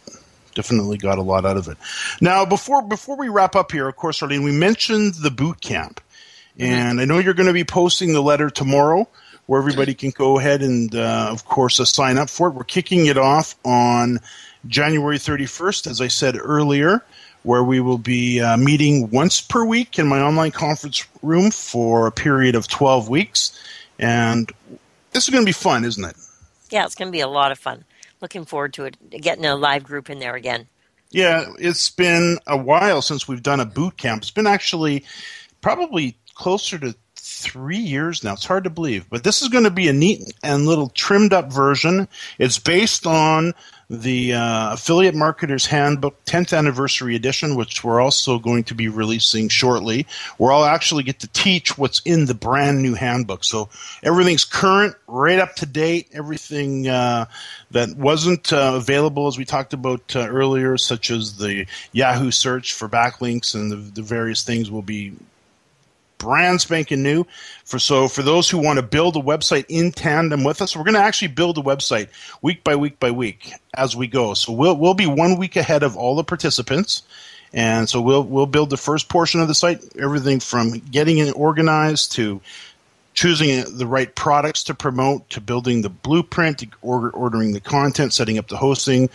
definitely 0.54 0.98
got 0.98 1.18
a 1.18 1.22
lot 1.22 1.46
out 1.46 1.56
of 1.56 1.68
it. 1.68 1.78
Now, 2.20 2.44
before 2.44 2.82
before 2.82 3.16
we 3.16 3.28
wrap 3.28 3.54
up 3.54 3.70
here, 3.70 3.86
of 3.86 3.94
course, 3.94 4.20
Arlene, 4.22 4.42
we 4.42 4.50
mentioned 4.50 5.14
the 5.14 5.30
boot 5.30 5.60
camp, 5.60 6.00
and 6.58 7.00
I 7.00 7.04
know 7.04 7.18
you're 7.18 7.34
going 7.34 7.46
to 7.46 7.52
be 7.52 7.62
posting 7.62 8.12
the 8.12 8.20
letter 8.20 8.50
tomorrow, 8.50 9.08
where 9.48 9.58
everybody 9.58 9.94
can 9.94 10.10
go 10.10 10.38
ahead 10.38 10.60
and, 10.60 10.94
uh, 10.94 11.28
of 11.30 11.46
course, 11.46 11.80
uh, 11.80 11.84
sign 11.86 12.18
up 12.18 12.28
for 12.28 12.48
it. 12.48 12.50
We're 12.50 12.64
kicking 12.64 13.06
it 13.06 13.16
off 13.16 13.54
on 13.64 14.20
January 14.66 15.16
31st, 15.16 15.90
as 15.90 16.02
I 16.02 16.08
said 16.08 16.36
earlier, 16.38 17.02
where 17.44 17.64
we 17.64 17.80
will 17.80 17.96
be 17.96 18.42
uh, 18.42 18.58
meeting 18.58 19.08
once 19.08 19.40
per 19.40 19.64
week 19.64 19.98
in 19.98 20.06
my 20.06 20.20
online 20.20 20.50
conference 20.50 21.02
room 21.22 21.50
for 21.50 22.06
a 22.06 22.12
period 22.12 22.54
of 22.56 22.68
12 22.68 23.08
weeks, 23.08 23.58
and 23.98 24.52
this 25.12 25.24
is 25.24 25.30
going 25.30 25.42
to 25.42 25.48
be 25.48 25.52
fun, 25.52 25.82
isn't 25.82 26.04
it? 26.04 26.16
Yeah, 26.68 26.84
it's 26.84 26.94
going 26.94 27.08
to 27.08 27.12
be 27.12 27.20
a 27.20 27.26
lot 27.26 27.50
of 27.50 27.58
fun. 27.58 27.84
Looking 28.20 28.44
forward 28.44 28.74
to 28.74 28.84
it. 28.84 28.96
Getting 29.10 29.46
a 29.46 29.56
live 29.56 29.82
group 29.82 30.10
in 30.10 30.18
there 30.18 30.34
again. 30.34 30.66
Yeah, 31.10 31.46
it's 31.58 31.88
been 31.88 32.38
a 32.46 32.58
while 32.58 33.00
since 33.00 33.26
we've 33.26 33.42
done 33.42 33.60
a 33.60 33.64
boot 33.64 33.96
camp. 33.96 34.20
It's 34.20 34.30
been 34.30 34.46
actually 34.46 35.06
probably 35.62 36.18
closer 36.34 36.78
to 36.78 36.94
three 37.28 37.78
years 37.78 38.24
now. 38.24 38.32
It's 38.32 38.46
hard 38.46 38.64
to 38.64 38.70
believe, 38.70 39.08
but 39.10 39.22
this 39.22 39.42
is 39.42 39.48
going 39.48 39.64
to 39.64 39.70
be 39.70 39.88
a 39.88 39.92
neat 39.92 40.32
and 40.42 40.66
little 40.66 40.88
trimmed 40.88 41.32
up 41.32 41.52
version. 41.52 42.08
It's 42.38 42.58
based 42.58 43.06
on 43.06 43.54
the 43.90 44.34
uh, 44.34 44.74
Affiliate 44.74 45.14
Marketers 45.14 45.66
Handbook 45.66 46.22
10th 46.26 46.56
Anniversary 46.56 47.16
Edition, 47.16 47.54
which 47.56 47.82
we're 47.82 48.00
also 48.00 48.38
going 48.38 48.64
to 48.64 48.74
be 48.74 48.88
releasing 48.88 49.48
shortly, 49.48 50.06
where 50.36 50.52
I'll 50.52 50.64
actually 50.64 51.04
get 51.04 51.20
to 51.20 51.28
teach 51.28 51.78
what's 51.78 52.00
in 52.00 52.26
the 52.26 52.34
brand 52.34 52.82
new 52.82 52.94
handbook. 52.94 53.44
So 53.44 53.70
everything's 54.02 54.44
current, 54.44 54.94
right 55.06 55.38
up 55.38 55.56
to 55.56 55.66
date, 55.66 56.08
everything 56.12 56.86
uh, 56.86 57.26
that 57.70 57.96
wasn't 57.96 58.52
uh, 58.52 58.74
available, 58.74 59.26
as 59.26 59.38
we 59.38 59.46
talked 59.46 59.72
about 59.72 60.14
uh, 60.14 60.28
earlier, 60.28 60.76
such 60.76 61.10
as 61.10 61.38
the 61.38 61.66
Yahoo 61.92 62.30
search 62.30 62.74
for 62.74 62.88
backlinks 62.88 63.54
and 63.54 63.70
the, 63.70 63.76
the 63.76 64.02
various 64.02 64.42
things 64.42 64.70
will 64.70 64.82
be 64.82 65.14
brand 66.18 66.60
spanking 66.60 67.02
new. 67.02 67.24
For 67.64 67.78
so 67.78 68.08
for 68.08 68.22
those 68.22 68.50
who 68.50 68.58
want 68.58 68.78
to 68.78 68.82
build 68.82 69.16
a 69.16 69.20
website 69.20 69.66
in 69.68 69.92
tandem 69.92 70.44
with 70.44 70.60
us, 70.60 70.76
we're 70.76 70.84
going 70.84 70.94
to 70.94 71.00
actually 71.00 71.28
build 71.28 71.58
a 71.58 71.62
website 71.62 72.08
week 72.42 72.64
by 72.64 72.76
week 72.76 73.00
by 73.00 73.10
week 73.10 73.52
as 73.74 73.96
we 73.96 74.06
go. 74.06 74.34
So 74.34 74.52
we'll 74.52 74.76
we'll 74.76 74.94
be 74.94 75.06
one 75.06 75.36
week 75.36 75.56
ahead 75.56 75.82
of 75.82 75.96
all 75.96 76.16
the 76.16 76.24
participants. 76.24 77.02
And 77.52 77.88
so 77.88 78.00
we'll 78.00 78.24
we'll 78.24 78.46
build 78.46 78.70
the 78.70 78.76
first 78.76 79.08
portion 79.08 79.40
of 79.40 79.48
the 79.48 79.54
site, 79.54 79.82
everything 79.98 80.40
from 80.40 80.72
getting 80.72 81.18
it 81.18 81.32
organized 81.32 82.12
to 82.12 82.40
choosing 83.18 83.64
the 83.76 83.86
right 83.86 84.14
products 84.14 84.62
to 84.62 84.72
promote, 84.72 85.28
to 85.28 85.40
building 85.40 85.82
the 85.82 85.88
blueprint, 85.88 86.58
to 86.58 86.68
order, 86.82 87.10
ordering 87.10 87.50
the 87.50 87.58
content, 87.58 88.12
setting 88.12 88.38
up 88.38 88.46
the 88.46 88.56
hosting, 88.56 89.10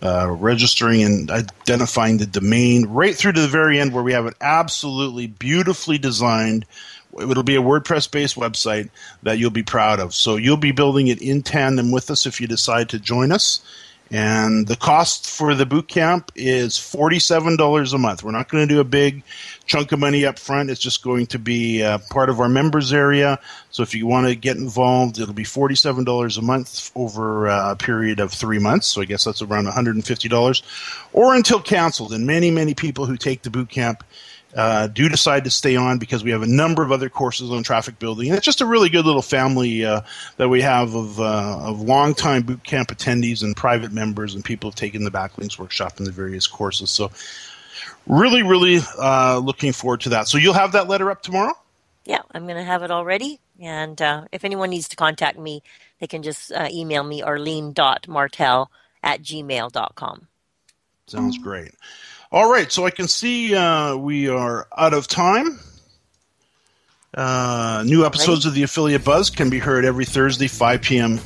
uh, 0.00 0.28
registering 0.30 1.02
and 1.02 1.28
identifying 1.28 2.18
the 2.18 2.26
domain, 2.26 2.86
right 2.86 3.16
through 3.16 3.32
to 3.32 3.40
the 3.40 3.48
very 3.48 3.80
end 3.80 3.92
where 3.92 4.04
we 4.04 4.12
have 4.12 4.26
an 4.26 4.34
absolutely 4.40 5.26
beautifully 5.26 5.98
designed. 5.98 6.66
It'll 7.18 7.42
be 7.42 7.56
a 7.56 7.60
WordPress 7.60 8.08
based 8.12 8.36
website 8.36 8.90
that 9.24 9.38
you'll 9.38 9.50
be 9.50 9.64
proud 9.64 9.98
of. 9.98 10.14
So 10.14 10.36
you'll 10.36 10.56
be 10.56 10.70
building 10.70 11.08
it 11.08 11.20
in 11.20 11.42
tandem 11.42 11.90
with 11.90 12.12
us 12.12 12.26
if 12.26 12.40
you 12.40 12.46
decide 12.46 12.90
to 12.90 13.00
join 13.00 13.32
us. 13.32 13.60
And 14.10 14.66
the 14.66 14.76
cost 14.76 15.28
for 15.28 15.54
the 15.54 15.66
boot 15.66 15.86
camp 15.86 16.32
is 16.34 16.74
$47 16.74 17.92
a 17.92 17.98
month. 17.98 18.22
We're 18.22 18.30
not 18.30 18.48
going 18.48 18.66
to 18.66 18.74
do 18.74 18.80
a 18.80 18.84
big 18.84 19.22
chunk 19.66 19.92
of 19.92 19.98
money 19.98 20.24
up 20.24 20.38
front. 20.38 20.70
It's 20.70 20.80
just 20.80 21.02
going 21.02 21.26
to 21.26 21.38
be 21.38 21.82
uh, 21.82 21.98
part 22.10 22.30
of 22.30 22.40
our 22.40 22.48
members 22.48 22.92
area. 22.92 23.38
So 23.70 23.82
if 23.82 23.94
you 23.94 24.06
want 24.06 24.26
to 24.26 24.34
get 24.34 24.56
involved, 24.56 25.18
it'll 25.18 25.34
be 25.34 25.44
$47 25.44 26.38
a 26.38 26.42
month 26.42 26.90
over 26.94 27.48
uh, 27.48 27.72
a 27.72 27.76
period 27.76 28.18
of 28.18 28.32
three 28.32 28.58
months. 28.58 28.86
So 28.86 29.02
I 29.02 29.04
guess 29.04 29.24
that's 29.24 29.42
around 29.42 29.66
$150 29.66 30.62
or 31.12 31.34
until 31.34 31.60
canceled. 31.60 32.14
And 32.14 32.26
many, 32.26 32.50
many 32.50 32.74
people 32.74 33.04
who 33.04 33.18
take 33.18 33.42
the 33.42 33.50
boot 33.50 33.68
camp 33.68 34.04
uh, 34.54 34.86
do 34.86 35.08
decide 35.08 35.44
to 35.44 35.50
stay 35.50 35.76
on 35.76 35.98
because 35.98 36.24
we 36.24 36.30
have 36.30 36.42
a 36.42 36.46
number 36.46 36.82
of 36.82 36.90
other 36.90 37.08
courses 37.08 37.50
on 37.50 37.62
traffic 37.62 37.98
building. 37.98 38.28
And 38.28 38.36
it's 38.36 38.46
just 38.46 38.60
a 38.60 38.66
really 38.66 38.88
good 38.88 39.04
little 39.04 39.22
family 39.22 39.84
uh, 39.84 40.02
that 40.36 40.48
we 40.48 40.62
have 40.62 40.94
of, 40.94 41.20
uh, 41.20 41.58
of 41.60 41.80
longtime 41.80 42.42
boot 42.42 42.64
camp 42.64 42.88
attendees 42.88 43.42
and 43.42 43.56
private 43.56 43.92
members 43.92 44.34
and 44.34 44.44
people 44.44 44.70
who've 44.70 44.76
taken 44.76 45.04
the 45.04 45.10
backlinks 45.10 45.58
workshop 45.58 45.98
and 45.98 46.06
the 46.06 46.12
various 46.12 46.46
courses. 46.46 46.90
So 46.90 47.10
really, 48.06 48.42
really 48.42 48.78
uh, 48.98 49.38
looking 49.38 49.72
forward 49.72 50.00
to 50.02 50.10
that. 50.10 50.28
So 50.28 50.38
you'll 50.38 50.54
have 50.54 50.72
that 50.72 50.88
letter 50.88 51.10
up 51.10 51.22
tomorrow? 51.22 51.54
Yeah, 52.04 52.22
I'm 52.32 52.44
going 52.44 52.56
to 52.56 52.64
have 52.64 52.82
it 52.82 52.90
all 52.90 53.04
ready. 53.04 53.40
And 53.60 54.00
uh, 54.00 54.24
if 54.32 54.44
anyone 54.44 54.70
needs 54.70 54.88
to 54.88 54.96
contact 54.96 55.38
me, 55.38 55.62
they 56.00 56.06
can 56.06 56.22
just 56.22 56.52
uh, 56.52 56.68
email 56.70 57.04
me 57.04 57.22
arlene.martel 57.22 58.70
at 59.02 59.20
gmail.com. 59.20 60.28
Sounds 61.06 61.38
great. 61.38 61.72
All 62.30 62.50
right, 62.50 62.70
so 62.70 62.84
I 62.84 62.90
can 62.90 63.08
see 63.08 63.54
uh, 63.54 63.96
we 63.96 64.28
are 64.28 64.66
out 64.76 64.92
of 64.92 65.08
time. 65.08 65.60
Uh, 67.14 67.82
new 67.86 68.04
episodes 68.04 68.44
of 68.44 68.52
the 68.52 68.62
Affiliate 68.64 69.02
Buzz 69.02 69.30
can 69.30 69.48
be 69.48 69.58
heard 69.58 69.86
every 69.86 70.04
Thursday, 70.04 70.46
5 70.46 70.82
p.m. 70.82 71.20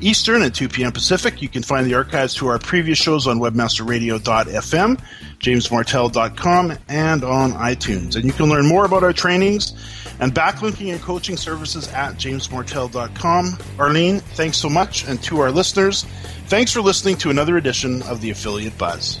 Eastern 0.00 0.42
and 0.42 0.52
2 0.52 0.68
p.m. 0.68 0.90
Pacific. 0.90 1.40
You 1.42 1.48
can 1.48 1.62
find 1.62 1.86
the 1.86 1.94
archives 1.94 2.34
to 2.36 2.48
our 2.48 2.58
previous 2.58 2.98
shows 2.98 3.28
on 3.28 3.38
webmasterradio.fm, 3.38 5.00
jamesmartell.com, 5.38 6.78
and 6.88 7.24
on 7.24 7.52
iTunes. 7.52 8.16
And 8.16 8.24
you 8.24 8.32
can 8.32 8.48
learn 8.48 8.66
more 8.66 8.84
about 8.84 9.04
our 9.04 9.12
trainings 9.12 9.74
and 10.18 10.34
backlinking 10.34 10.92
and 10.92 11.00
coaching 11.00 11.36
services 11.36 11.86
at 11.88 12.14
jamesmartell.com. 12.14 13.58
Arlene, 13.78 14.18
thanks 14.18 14.56
so 14.56 14.68
much. 14.68 15.06
And 15.06 15.22
to 15.22 15.38
our 15.38 15.52
listeners, 15.52 16.02
thanks 16.46 16.72
for 16.72 16.80
listening 16.80 17.16
to 17.18 17.30
another 17.30 17.56
edition 17.56 18.02
of 18.02 18.20
the 18.20 18.30
Affiliate 18.30 18.76
Buzz. 18.76 19.20